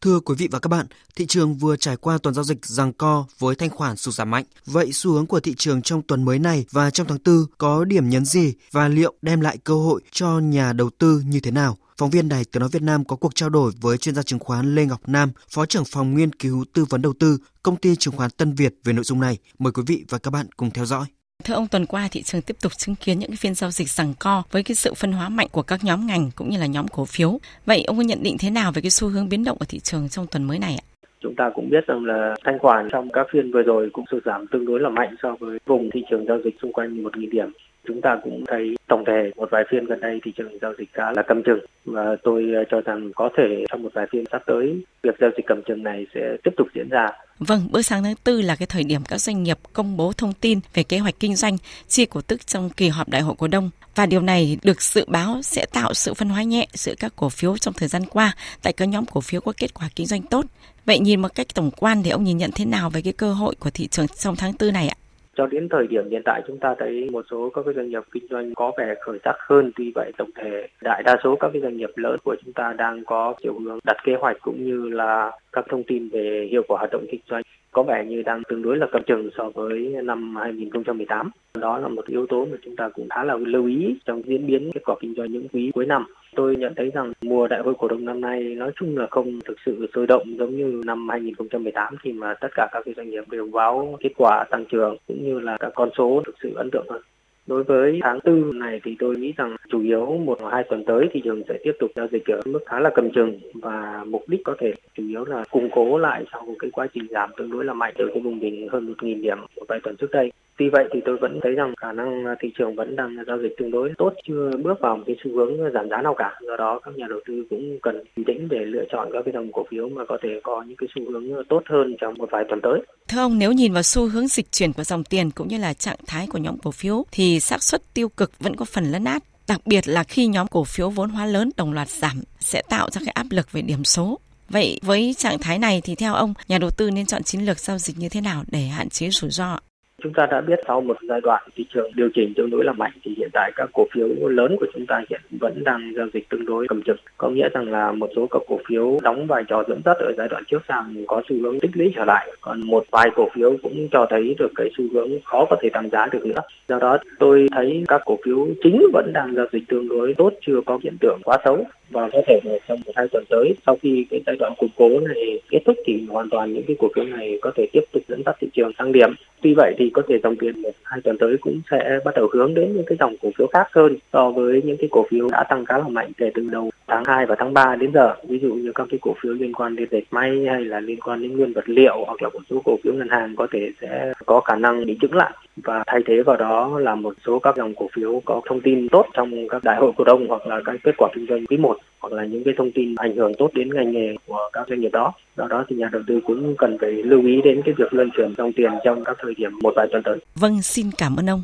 [0.00, 0.86] Thưa quý vị và các bạn,
[1.16, 4.30] thị trường vừa trải qua tuần giao dịch giằng co với thanh khoản sụt giảm
[4.30, 4.44] mạnh.
[4.66, 7.84] Vậy xu hướng của thị trường trong tuần mới này và trong tháng 4 có
[7.84, 11.50] điểm nhấn gì và liệu đem lại cơ hội cho nhà đầu tư như thế
[11.50, 11.76] nào?
[11.98, 14.38] Phóng viên Đài Tiếng Nói Việt Nam có cuộc trao đổi với chuyên gia chứng
[14.38, 17.96] khoán Lê Ngọc Nam, Phó trưởng phòng nghiên cứu tư vấn đầu tư, công ty
[17.96, 19.38] chứng khoán Tân Việt về nội dung này.
[19.58, 21.04] Mời quý vị và các bạn cùng theo dõi.
[21.44, 23.88] Thưa ông, tuần qua thị trường tiếp tục chứng kiến những cái phiên giao dịch
[23.88, 26.66] rằng co với cái sự phân hóa mạnh của các nhóm ngành cũng như là
[26.66, 27.38] nhóm cổ phiếu.
[27.66, 29.78] Vậy ông có nhận định thế nào về cái xu hướng biến động của thị
[29.78, 30.84] trường trong tuần mới này ạ?
[31.20, 34.22] Chúng ta cũng biết rằng là thanh khoản trong các phiên vừa rồi cũng sụt
[34.24, 37.30] giảm tương đối là mạnh so với vùng thị trường giao dịch xung quanh 1.000
[37.30, 37.52] điểm.
[37.86, 40.88] Chúng ta cũng thấy tổng thể một vài phiên gần đây thị trường giao dịch
[40.92, 44.24] khá là cầm chừng và tôi ờ, cho rằng có thể trong một vài phiên
[44.32, 47.06] sắp tới việc giao dịch cầm chừng này sẽ tiếp tục diễn ra.
[47.38, 50.32] Vâng, bữa sáng tháng tư là cái thời điểm các doanh nghiệp công bố thông
[50.32, 51.56] tin về kế hoạch kinh doanh,
[51.88, 55.04] chi cổ tức trong kỳ họp đại hội cổ đông và điều này được dự
[55.08, 58.36] báo sẽ tạo sự phân hóa nhẹ giữa các cổ phiếu trong thời gian qua
[58.62, 60.46] tại các nhóm cổ phiếu có kết quả kinh doanh tốt.
[60.86, 63.32] Vậy nhìn một cách tổng quan thì ông nhìn nhận thế nào về cái cơ
[63.32, 64.96] hội của thị trường trong tháng tư này ạ?
[65.36, 68.02] Cho đến thời điểm hiện tại chúng ta thấy một số các cái doanh nghiệp
[68.12, 69.72] kinh doanh có vẻ khởi sắc hơn.
[69.76, 72.72] Tuy vậy tổng thể đại đa số các cái doanh nghiệp lớn của chúng ta
[72.72, 76.62] đang có chiều hướng đặt kế hoạch cũng như là các thông tin về hiệu
[76.68, 77.42] quả hoạt động kinh doanh
[77.74, 81.30] có vẻ như đang tương đối là cầm chừng so với năm 2018.
[81.54, 84.46] Đó là một yếu tố mà chúng ta cũng khá là lưu ý trong diễn
[84.46, 86.06] biến kết quả kinh doanh những quý cuối năm.
[86.36, 89.38] Tôi nhận thấy rằng mùa đại hội cổ đông năm nay nói chung là không
[89.44, 93.24] thực sự sôi động giống như năm 2018 khi mà tất cả các doanh nghiệp
[93.30, 96.70] đều báo kết quả tăng trưởng cũng như là các con số thực sự ấn
[96.72, 97.02] tượng hơn.
[97.46, 100.84] Đối với tháng tư này thì tôi nghĩ rằng chủ yếu một hoặc hai tuần
[100.84, 104.04] tới thị trường sẽ tiếp tục giao dịch ở mức khá là cầm chừng và
[104.06, 107.06] mục đích có thể chủ yếu là củng cố lại sau một cái quá trình
[107.10, 109.96] giảm tương đối là mạnh từ cái vùng đỉnh hơn 1.000 điểm một vài tuần
[109.96, 110.32] trước đây.
[110.58, 113.54] Tuy vậy thì tôi vẫn thấy rằng khả năng thị trường vẫn đang giao dịch
[113.58, 116.38] tương đối tốt, chưa bước vào một cái xu hướng giảm giá nào cả.
[116.46, 119.34] Do đó các nhà đầu tư cũng cần bình tĩnh để lựa chọn các cái
[119.34, 122.30] dòng cổ phiếu mà có thể có những cái xu hướng tốt hơn trong một
[122.30, 122.82] vài tuần tới.
[123.08, 125.72] Thưa ông, nếu nhìn vào xu hướng dịch chuyển của dòng tiền cũng như là
[125.72, 129.04] trạng thái của nhóm cổ phiếu thì xác suất tiêu cực vẫn có phần lấn
[129.04, 132.62] át đặc biệt là khi nhóm cổ phiếu vốn hóa lớn đồng loạt giảm sẽ
[132.68, 134.20] tạo ra cái áp lực về điểm số.
[134.48, 137.58] Vậy với trạng thái này thì theo ông, nhà đầu tư nên chọn chiến lược
[137.58, 139.58] giao dịch như thế nào để hạn chế rủi ro?
[140.04, 142.72] Chúng ta đã biết sau một giai đoạn thị trường điều chỉnh tương đối là
[142.72, 146.06] mạnh thì hiện tại các cổ phiếu lớn của chúng ta hiện vẫn đang giao
[146.14, 146.96] dịch tương đối cầm chừng.
[147.18, 150.12] Có nghĩa rằng là một số các cổ phiếu đóng vai trò dẫn dắt ở
[150.18, 152.28] giai đoạn trước sang có xu hướng tích lũy trở lại.
[152.40, 155.68] Còn một vài cổ phiếu cũng cho thấy được cái xu hướng khó có thể
[155.68, 156.40] tăng giá được nữa.
[156.68, 160.32] Do đó tôi thấy các cổ phiếu chính vẫn đang giao dịch tương đối tốt,
[160.46, 163.54] chưa có hiện tượng quá xấu và có thể là trong một hai tuần tới
[163.66, 166.76] sau khi cái giai đoạn củng cố này kết thúc thì hoàn toàn những cái
[166.78, 169.14] cổ phiếu này có thể tiếp tục dẫn dắt thị trường tăng điểm.
[169.42, 172.28] Tuy vậy thì có thể dòng tiền một, hai tuần tới cũng sẽ bắt đầu
[172.32, 175.28] hướng đến những cái dòng cổ phiếu khác hơn so với những cái cổ phiếu
[175.32, 178.14] đã tăng khá là mạnh kể từ đầu tháng 2 và tháng 3 đến giờ.
[178.28, 181.00] Ví dụ như các cái cổ phiếu liên quan đến dệt may hay là liên
[181.00, 183.70] quan đến nguyên vật liệu hoặc là một số cổ phiếu ngân hàng có thể
[183.80, 187.38] sẽ có khả năng bị chứng lại và thay thế vào đó là một số
[187.38, 190.46] các dòng cổ phiếu có thông tin tốt trong các đại hội cổ đông hoặc
[190.46, 193.16] là các kết quả kinh doanh quý 1 hoặc là những cái thông tin ảnh
[193.16, 195.12] hưởng tốt đến ngành nghề của các doanh nghiệp đó.
[195.36, 198.10] Do đó thì nhà đầu tư cũng cần phải lưu ý đến cái việc luân
[198.16, 200.18] chuyển dòng tiền trong các thời điểm một vài tuần tới.
[200.34, 201.42] Vâng, xin cảm ơn ông.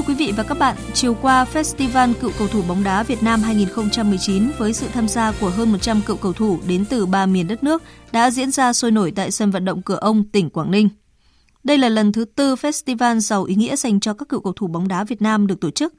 [0.00, 3.22] Thưa quý vị và các bạn, chiều qua Festival Cựu cầu thủ bóng đá Việt
[3.22, 7.26] Nam 2019 với sự tham gia của hơn 100 cựu cầu thủ đến từ ba
[7.26, 7.82] miền đất nước
[8.12, 10.88] đã diễn ra sôi nổi tại sân vận động Cửa Ông, tỉnh Quảng Ninh.
[11.64, 14.66] Đây là lần thứ tư festival giàu ý nghĩa dành cho các cựu cầu thủ
[14.66, 15.94] bóng đá Việt Nam được tổ chức.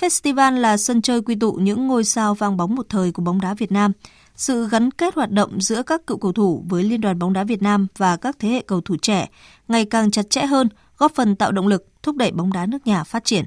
[0.00, 3.40] Festival là sân chơi quy tụ những ngôi sao vang bóng một thời của bóng
[3.40, 3.92] đá Việt Nam.
[4.36, 7.44] Sự gắn kết hoạt động giữa các cựu cầu thủ với Liên đoàn bóng đá
[7.44, 9.28] Việt Nam và các thế hệ cầu thủ trẻ
[9.68, 10.68] ngày càng chặt chẽ hơn,
[11.02, 13.44] góp phần tạo động lực thúc đẩy bóng đá nước nhà phát triển.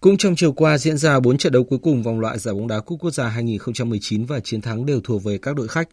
[0.00, 2.68] Cũng trong chiều qua diễn ra 4 trận đấu cuối cùng vòng loại giải bóng
[2.68, 5.88] đá Cúp Quốc gia 2019 và chiến thắng đều thuộc về các đội khách.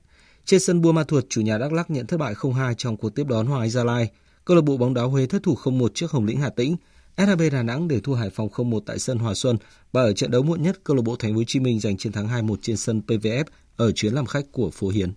[0.46, 3.16] Trên sân Buôn Ma Thuột, chủ nhà Đắk Lắk nhận thất bại 0-2 trong cuộc
[3.16, 4.10] tiếp đón Hoàng Anh Gia Lai.
[4.46, 6.76] Câu lạc bộ bóng đá Huế thất thủ 0-1 trước Hồng Lĩnh Hà Tĩnh.
[7.18, 9.58] SHB Đà Nẵng để thua Hải Phòng 0-1 tại sân Hòa Xuân
[9.92, 11.98] và ở trận đấu muộn nhất câu lạc bộ Thành phố Hồ Chí Minh giành
[11.98, 13.44] chiến thắng 2-1 trên sân PVF
[13.78, 15.14] ở chuyến làm khách của Phố Hiến.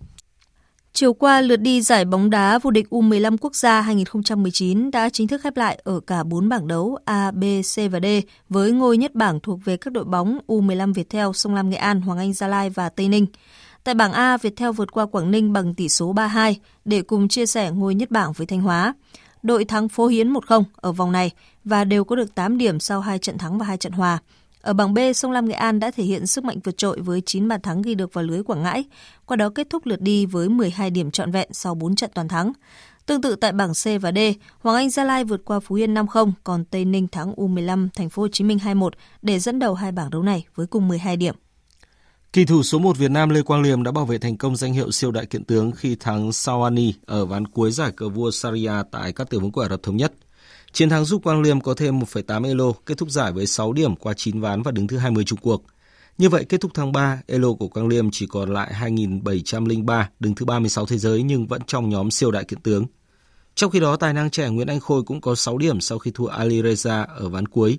[0.96, 5.28] Chiều qua, lượt đi giải bóng đá vô địch U15 quốc gia 2019 đã chính
[5.28, 8.06] thức khép lại ở cả 4 bảng đấu A, B, C và D
[8.48, 12.00] với ngôi nhất bảng thuộc về các đội bóng U15 Viettel, Sông Lam Nghệ An,
[12.00, 13.26] Hoàng Anh Gia Lai và Tây Ninh.
[13.84, 17.46] Tại bảng A, Viettel vượt qua Quảng Ninh bằng tỷ số 3-2 để cùng chia
[17.46, 18.94] sẻ ngôi nhất bảng với Thanh Hóa.
[19.42, 21.30] Đội thắng Phố Hiến 1-0 ở vòng này
[21.64, 24.18] và đều có được 8 điểm sau 2 trận thắng và 2 trận hòa.
[24.64, 27.20] Ở bảng B, Sông Lam Nghệ An đã thể hiện sức mạnh vượt trội với
[27.26, 28.84] 9 bàn thắng ghi được vào lưới Quảng Ngãi,
[29.26, 32.28] qua đó kết thúc lượt đi với 12 điểm trọn vẹn sau 4 trận toàn
[32.28, 32.52] thắng.
[33.06, 34.18] Tương tự tại bảng C và D,
[34.58, 38.10] Hoàng Anh Gia Lai vượt qua Phú Yên 5-0, còn Tây Ninh thắng U15 Thành
[38.10, 38.90] phố Hồ Chí Minh 2-1
[39.22, 41.34] để dẫn đầu hai bảng đấu này với cùng 12 điểm.
[42.32, 44.72] Kỳ thủ số 1 Việt Nam Lê Quang Liêm đã bảo vệ thành công danh
[44.72, 48.72] hiệu siêu đại kiện tướng khi thắng Sawani ở ván cuối giải cờ vua Sharia
[48.90, 50.12] tại các tiểu vương quốc Ả Rập Thống Nhất.
[50.74, 53.96] Chiến thắng giúp Quang Liêm có thêm 1,8 elo, kết thúc giải với 6 điểm
[53.96, 55.64] qua 9 ván và đứng thứ 20 Trung cuộc
[56.18, 60.34] Như vậy, kết thúc tháng 3, elo của Quang Liêm chỉ còn lại 2.703, đứng
[60.34, 62.86] thứ 36 thế giới nhưng vẫn trong nhóm siêu đại kiện tướng.
[63.54, 66.10] Trong khi đó, tài năng trẻ Nguyễn Anh Khôi cũng có 6 điểm sau khi
[66.14, 67.78] thua Ali Reza ở ván cuối.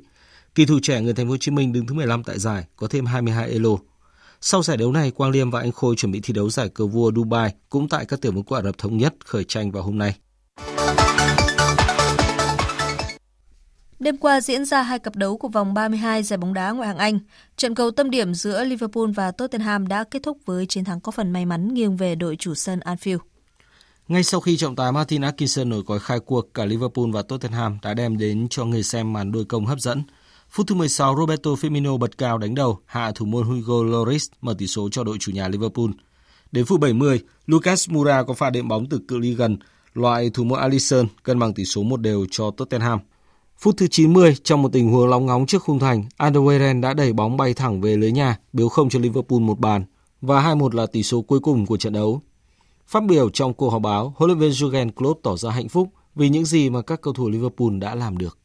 [0.55, 2.87] Kỳ thủ trẻ người Thành phố Hồ Chí Minh đứng thứ 15 tại giải, có
[2.87, 3.77] thêm 22 elo.
[4.41, 6.85] Sau giải đấu này, Quang Liêm và Anh Khôi chuẩn bị thi đấu giải cờ
[6.85, 9.83] vua Dubai cũng tại các tiểu vương quốc Ả Rập Thống Nhất khởi tranh vào
[9.83, 10.15] hôm nay.
[13.99, 16.97] Đêm qua diễn ra hai cặp đấu của vòng 32 giải bóng đá ngoại hạng
[16.97, 17.19] Anh.
[17.57, 21.11] Trận cầu tâm điểm giữa Liverpool và Tottenham đã kết thúc với chiến thắng có
[21.11, 23.17] phần may mắn nghiêng về đội chủ sân Anfield.
[24.07, 27.77] Ngay sau khi trọng tài Martin Atkinson nổi còi khai cuộc, cả Liverpool và Tottenham
[27.81, 30.03] đã đem đến cho người xem màn đôi công hấp dẫn.
[30.49, 34.55] Phút thứ 16, Roberto Firmino bật cao đánh đầu, hạ thủ môn Hugo Lloris mở
[34.57, 35.89] tỷ số cho đội chủ nhà Liverpool.
[36.51, 39.57] Đến phút 70, Lucas Moura có pha đệm bóng từ cự ly gần,
[39.93, 42.99] loại thủ môn Alisson cân bằng tỷ số một đều cho Tottenham.
[43.57, 47.13] Phút thứ 90, trong một tình huống lóng ngóng trước khung thành, Alderweireld đã đẩy
[47.13, 49.85] bóng bay thẳng về lưới nhà, biếu không cho Liverpool một bàn
[50.21, 52.21] và 2-1 là tỷ số cuối cùng của trận đấu.
[52.87, 55.89] Phát biểu trong cuộc họp báo, huấn luyện viên Jurgen Klopp tỏ ra hạnh phúc
[56.15, 58.37] vì những gì mà các cầu thủ Liverpool đã làm được.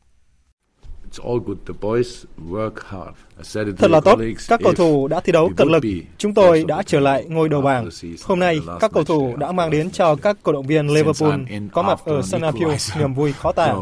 [3.79, 5.83] Thật là tốt, các cầu thủ đã thi đấu cật lực.
[6.19, 7.89] Chúng tôi đã trở lại ngôi đầu bảng.
[8.25, 11.41] Hôm nay, các cầu thủ đã mang đến cho các cổ động viên Liverpool
[11.73, 13.75] có mặt ở sân Anfield niềm vui khó tả.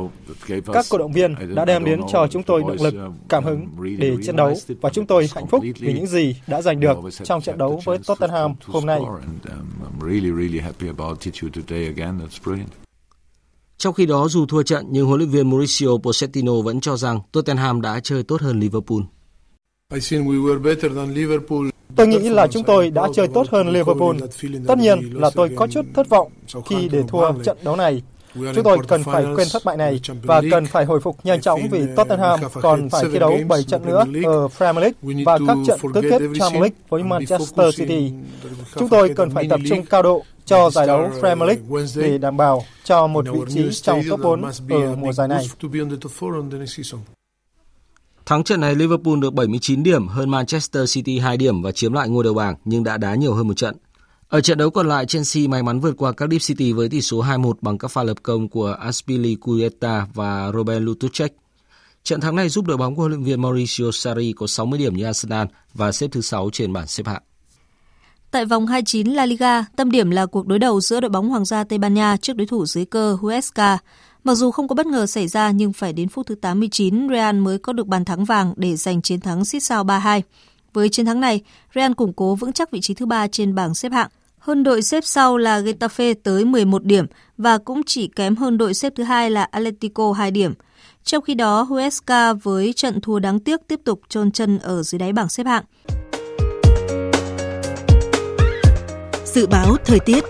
[0.72, 2.94] Các cổ động viên đã đem đến cho chúng tôi động lực,
[3.28, 3.68] cảm hứng
[3.98, 7.42] để chiến đấu và chúng tôi hạnh phúc vì những gì đã giành được trong
[7.42, 9.00] trận đấu với Tottenham hôm nay.
[13.78, 17.20] Trong khi đó, dù thua trận nhưng huấn luyện viên Mauricio Pochettino vẫn cho rằng
[17.32, 18.98] Tottenham đã chơi tốt hơn Liverpool.
[21.96, 24.16] Tôi nghĩ là chúng tôi đã chơi tốt hơn Liverpool.
[24.66, 26.32] Tất nhiên là tôi có chút thất vọng
[26.66, 28.02] khi để thua trận đấu này.
[28.34, 31.60] Chúng tôi cần phải quên thất bại này và cần phải hồi phục nhanh chóng
[31.70, 35.80] vì Tottenham còn phải thi đấu 7 trận nữa ở Premier League và các trận
[35.94, 38.12] tứ kết Champions League với Manchester City.
[38.76, 42.36] Chúng tôi cần phải tập trung cao độ cho giải đấu Premier League để đảm
[42.36, 45.46] bảo cho một vị trí trong top 4 ở mùa giải này.
[48.26, 52.08] Thắng trận này Liverpool được 79 điểm hơn Manchester City 2 điểm và chiếm lại
[52.08, 53.76] ngôi đầu bảng nhưng đã đá nhiều hơn một trận.
[54.28, 57.22] Ở trận đấu còn lại, Chelsea may mắn vượt qua Cardiff City với tỷ số
[57.22, 61.32] 2-1 bằng các pha lập công của aspili cueta và Robert Lutucek.
[62.02, 64.96] Trận thắng này giúp đội bóng của huấn luyện viên Mauricio Sarri có 60 điểm
[64.96, 67.22] như Arsenal và xếp thứ 6 trên bảng xếp hạng.
[68.30, 71.44] Tại vòng 29 La Liga, tâm điểm là cuộc đối đầu giữa đội bóng Hoàng
[71.44, 73.78] gia Tây Ban Nha trước đối thủ dưới cơ Huesca.
[74.24, 77.36] Mặc dù không có bất ngờ xảy ra nhưng phải đến phút thứ 89, Real
[77.36, 80.20] mới có được bàn thắng vàng để giành chiến thắng xít sao 3-2.
[80.72, 81.42] Với chiến thắng này,
[81.74, 84.08] Real củng cố vững chắc vị trí thứ ba trên bảng xếp hạng.
[84.48, 87.06] Hơn đội xếp sau là Getafe tới 11 điểm
[87.38, 90.54] và cũng chỉ kém hơn đội xếp thứ hai là Atletico 2 điểm.
[91.04, 94.98] Trong khi đó, Huesca với trận thua đáng tiếc tiếp tục chôn chân ở dưới
[94.98, 95.64] đáy bảng xếp hạng.
[99.24, 100.24] Dự báo thời tiết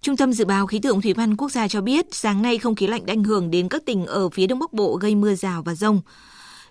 [0.00, 2.74] Trung tâm Dự báo Khí tượng Thủy văn Quốc gia cho biết, sáng nay không
[2.74, 5.34] khí lạnh đã ảnh hưởng đến các tỉnh ở phía đông bắc bộ gây mưa
[5.34, 6.00] rào và rông.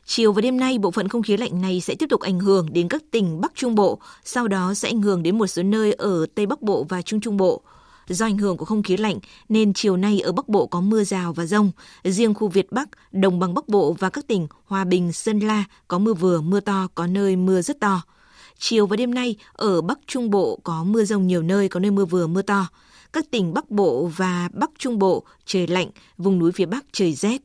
[0.08, 2.74] Chiều và đêm nay, bộ phận không khí lạnh này sẽ tiếp tục ảnh hưởng
[2.74, 5.94] đến các tỉnh Bắc Trung Bộ, sau đó sẽ ảnh hưởng đến một số nơi
[5.94, 7.62] ở Tây Bắc Bộ và Trung Trung Bộ.
[8.08, 11.04] Do ảnh hưởng của không khí lạnh nên chiều nay ở Bắc Bộ có mưa
[11.04, 11.72] rào và rông.
[12.04, 15.64] Riêng khu Việt Bắc, Đồng bằng Bắc Bộ và các tỉnh Hòa Bình, Sơn La
[15.88, 18.02] có mưa vừa, mưa to, có nơi mưa rất to.
[18.60, 21.92] Chiều và đêm nay ở Bắc Trung Bộ có mưa rông nhiều nơi, có nơi
[21.92, 22.68] mưa vừa, mưa to.
[23.14, 27.14] Các tỉnh Bắc Bộ và Bắc Trung Bộ trời lạnh, vùng núi phía Bắc trời
[27.14, 27.42] rét.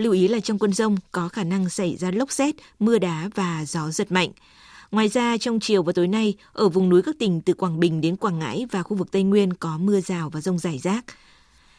[0.00, 3.30] Lưu ý là trong cơn rông có khả năng xảy ra lốc xét, mưa đá
[3.34, 4.30] và gió giật mạnh.
[4.90, 8.00] Ngoài ra, trong chiều và tối nay, ở vùng núi các tỉnh từ Quảng Bình
[8.00, 11.04] đến Quảng Ngãi và khu vực Tây Nguyên có mưa rào và rông rải rác.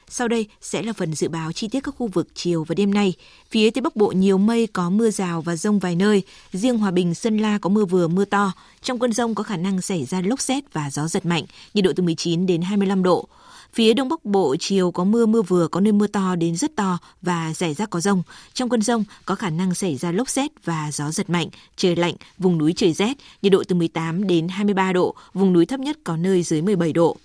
[0.10, 2.94] Sau đây sẽ là phần dự báo chi tiết các khu vực chiều và đêm
[2.94, 3.14] nay.
[3.50, 6.24] Phía Tây Bắc Bộ nhiều mây có mưa rào và rông vài nơi.
[6.52, 8.52] Riêng Hòa Bình, Sơn La có mưa vừa mưa to.
[8.82, 11.86] Trong cơn rông có khả năng xảy ra lốc xét và gió giật mạnh, nhiệt
[11.86, 13.28] độ từ 19 đến 25 độ.
[13.74, 16.76] Phía Đông Bắc Bộ chiều có mưa mưa vừa có nơi mưa to đến rất
[16.76, 18.24] to và rải rác có rông.
[18.54, 21.96] Trong cơn rông có khả năng xảy ra lốc xét và gió giật mạnh, trời
[21.96, 25.80] lạnh, vùng núi trời rét, nhiệt độ từ 18 đến 23 độ, vùng núi thấp
[25.80, 27.18] nhất có nơi dưới 17 độ.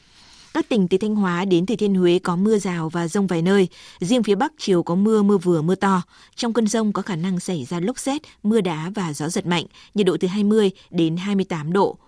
[0.55, 3.43] Các tỉnh từ Thanh Hóa đến Thừa Thiên Huế có mưa rào và rông vài
[3.43, 3.69] nơi.
[4.01, 6.03] Riêng phía Bắc chiều có mưa, mưa vừa, mưa to.
[6.37, 9.47] Trong cơn rông có khả năng xảy ra lốc xét, mưa đá và gió giật
[9.47, 11.99] mạnh, nhiệt độ từ 20 đến 28 độ.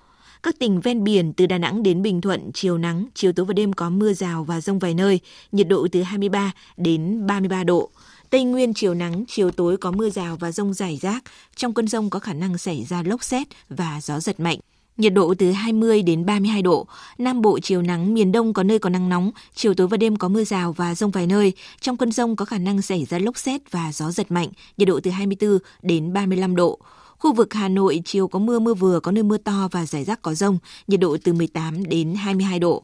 [0.43, 3.53] Các tỉnh ven biển từ Đà Nẵng đến Bình Thuận chiều nắng, chiều tối và
[3.53, 5.21] đêm có mưa rào và rông vài nơi,
[5.53, 7.91] nhiệt độ từ 23 đến 33 độ.
[8.31, 11.25] Tây Nguyên chiều nắng, chiều tối có mưa rào và rông rải rác.
[11.57, 14.59] Trong cơn rông có khả năng xảy ra lốc xét và gió giật mạnh.
[14.97, 16.87] Nhiệt độ từ 20 đến 32 độ.
[17.19, 20.17] Nam Bộ chiều nắng, miền Đông có nơi có nắng nóng, chiều tối và đêm
[20.17, 21.53] có mưa rào và rông vài nơi.
[21.81, 24.89] Trong cơn rông có khả năng xảy ra lốc xét và gió giật mạnh, nhiệt
[24.89, 26.79] độ từ 24 đến 35 độ.
[27.19, 30.05] Khu vực Hà Nội chiều có mưa mưa vừa, có nơi mưa to và rải
[30.05, 32.83] rác có rông, nhiệt độ từ 18 đến 22 độ.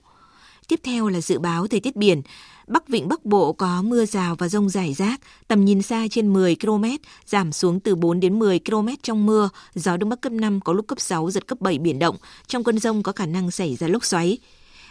[0.69, 2.23] Tiếp theo là dự báo thời tiết biển.
[2.67, 6.33] Bắc Vịnh Bắc Bộ có mưa rào và rông rải rác, tầm nhìn xa trên
[6.33, 6.85] 10 km,
[7.27, 10.73] giảm xuống từ 4 đến 10 km trong mưa, gió Đông Bắc cấp 5 có
[10.73, 12.17] lúc cấp 6, giật cấp 7 biển động.
[12.47, 14.39] Trong cơn rông có khả năng xảy ra lốc xoáy.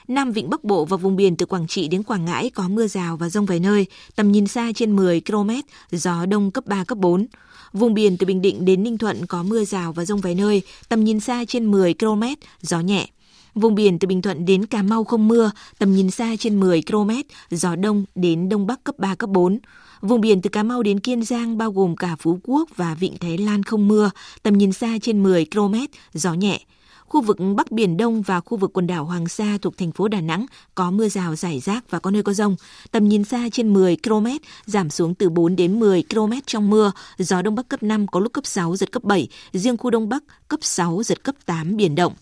[0.07, 2.87] Nam Vịnh Bắc Bộ và vùng biển từ Quảng Trị đến Quảng Ngãi có mưa
[2.87, 3.85] rào và rông vài nơi,
[4.15, 5.49] tầm nhìn xa trên 10 km,
[5.91, 7.27] gió Đông cấp 3, cấp 4.
[7.73, 10.61] Vùng biển từ Bình Định đến Ninh Thuận có mưa rào và rông vài nơi,
[10.89, 12.23] tầm nhìn xa trên 10 km,
[12.61, 13.07] gió nhẹ.
[13.55, 16.81] Vùng biển từ Bình Thuận đến Cà Mau không mưa, tầm nhìn xa trên 10
[16.81, 17.09] km,
[17.51, 19.59] gió đông đến đông bắc cấp 3, cấp 4.
[20.01, 23.17] Vùng biển từ Cà Mau đến Kiên Giang bao gồm cả Phú Quốc và Vịnh
[23.17, 24.11] Thái Lan không mưa,
[24.43, 25.75] tầm nhìn xa trên 10 km,
[26.13, 26.59] gió nhẹ.
[27.05, 30.07] Khu vực Bắc Biển Đông và khu vực quần đảo Hoàng Sa thuộc thành phố
[30.07, 30.45] Đà Nẵng
[30.75, 32.55] có mưa rào rải rác và có nơi có rông.
[32.91, 34.27] Tầm nhìn xa trên 10 km,
[34.65, 36.91] giảm xuống từ 4 đến 10 km trong mưa.
[37.17, 39.27] Gió Đông Bắc cấp 5 có lúc cấp 6, giật cấp 7.
[39.53, 42.13] Riêng khu Đông Bắc cấp 6, giật cấp 8, biển động.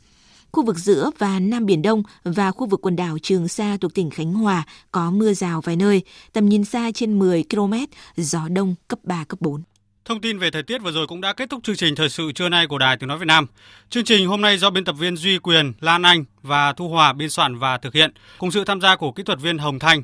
[0.51, 3.93] Khu vực giữa và Nam Biển Đông và khu vực quần đảo Trường Sa thuộc
[3.93, 6.01] tỉnh Khánh Hòa có mưa rào vài nơi,
[6.33, 7.73] tầm nhìn xa trên 10 km,
[8.17, 9.61] gió đông cấp 3, cấp 4.
[10.05, 12.31] Thông tin về thời tiết vừa rồi cũng đã kết thúc chương trình thời sự
[12.31, 13.45] trưa nay của Đài Tiếng nói Việt Nam.
[13.89, 17.13] Chương trình hôm nay do biên tập viên Duy Quyền, Lan Anh và Thu Hòa
[17.13, 20.03] biên soạn và thực hiện, cùng sự tham gia của kỹ thuật viên Hồng Thanh.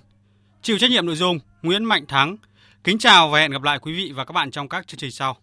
[0.62, 2.38] Chịu trách nhiệm nội dung Nguyễn Mạnh Thắng.
[2.84, 5.12] Kính chào và hẹn gặp lại quý vị và các bạn trong các chương trình
[5.12, 5.38] sau.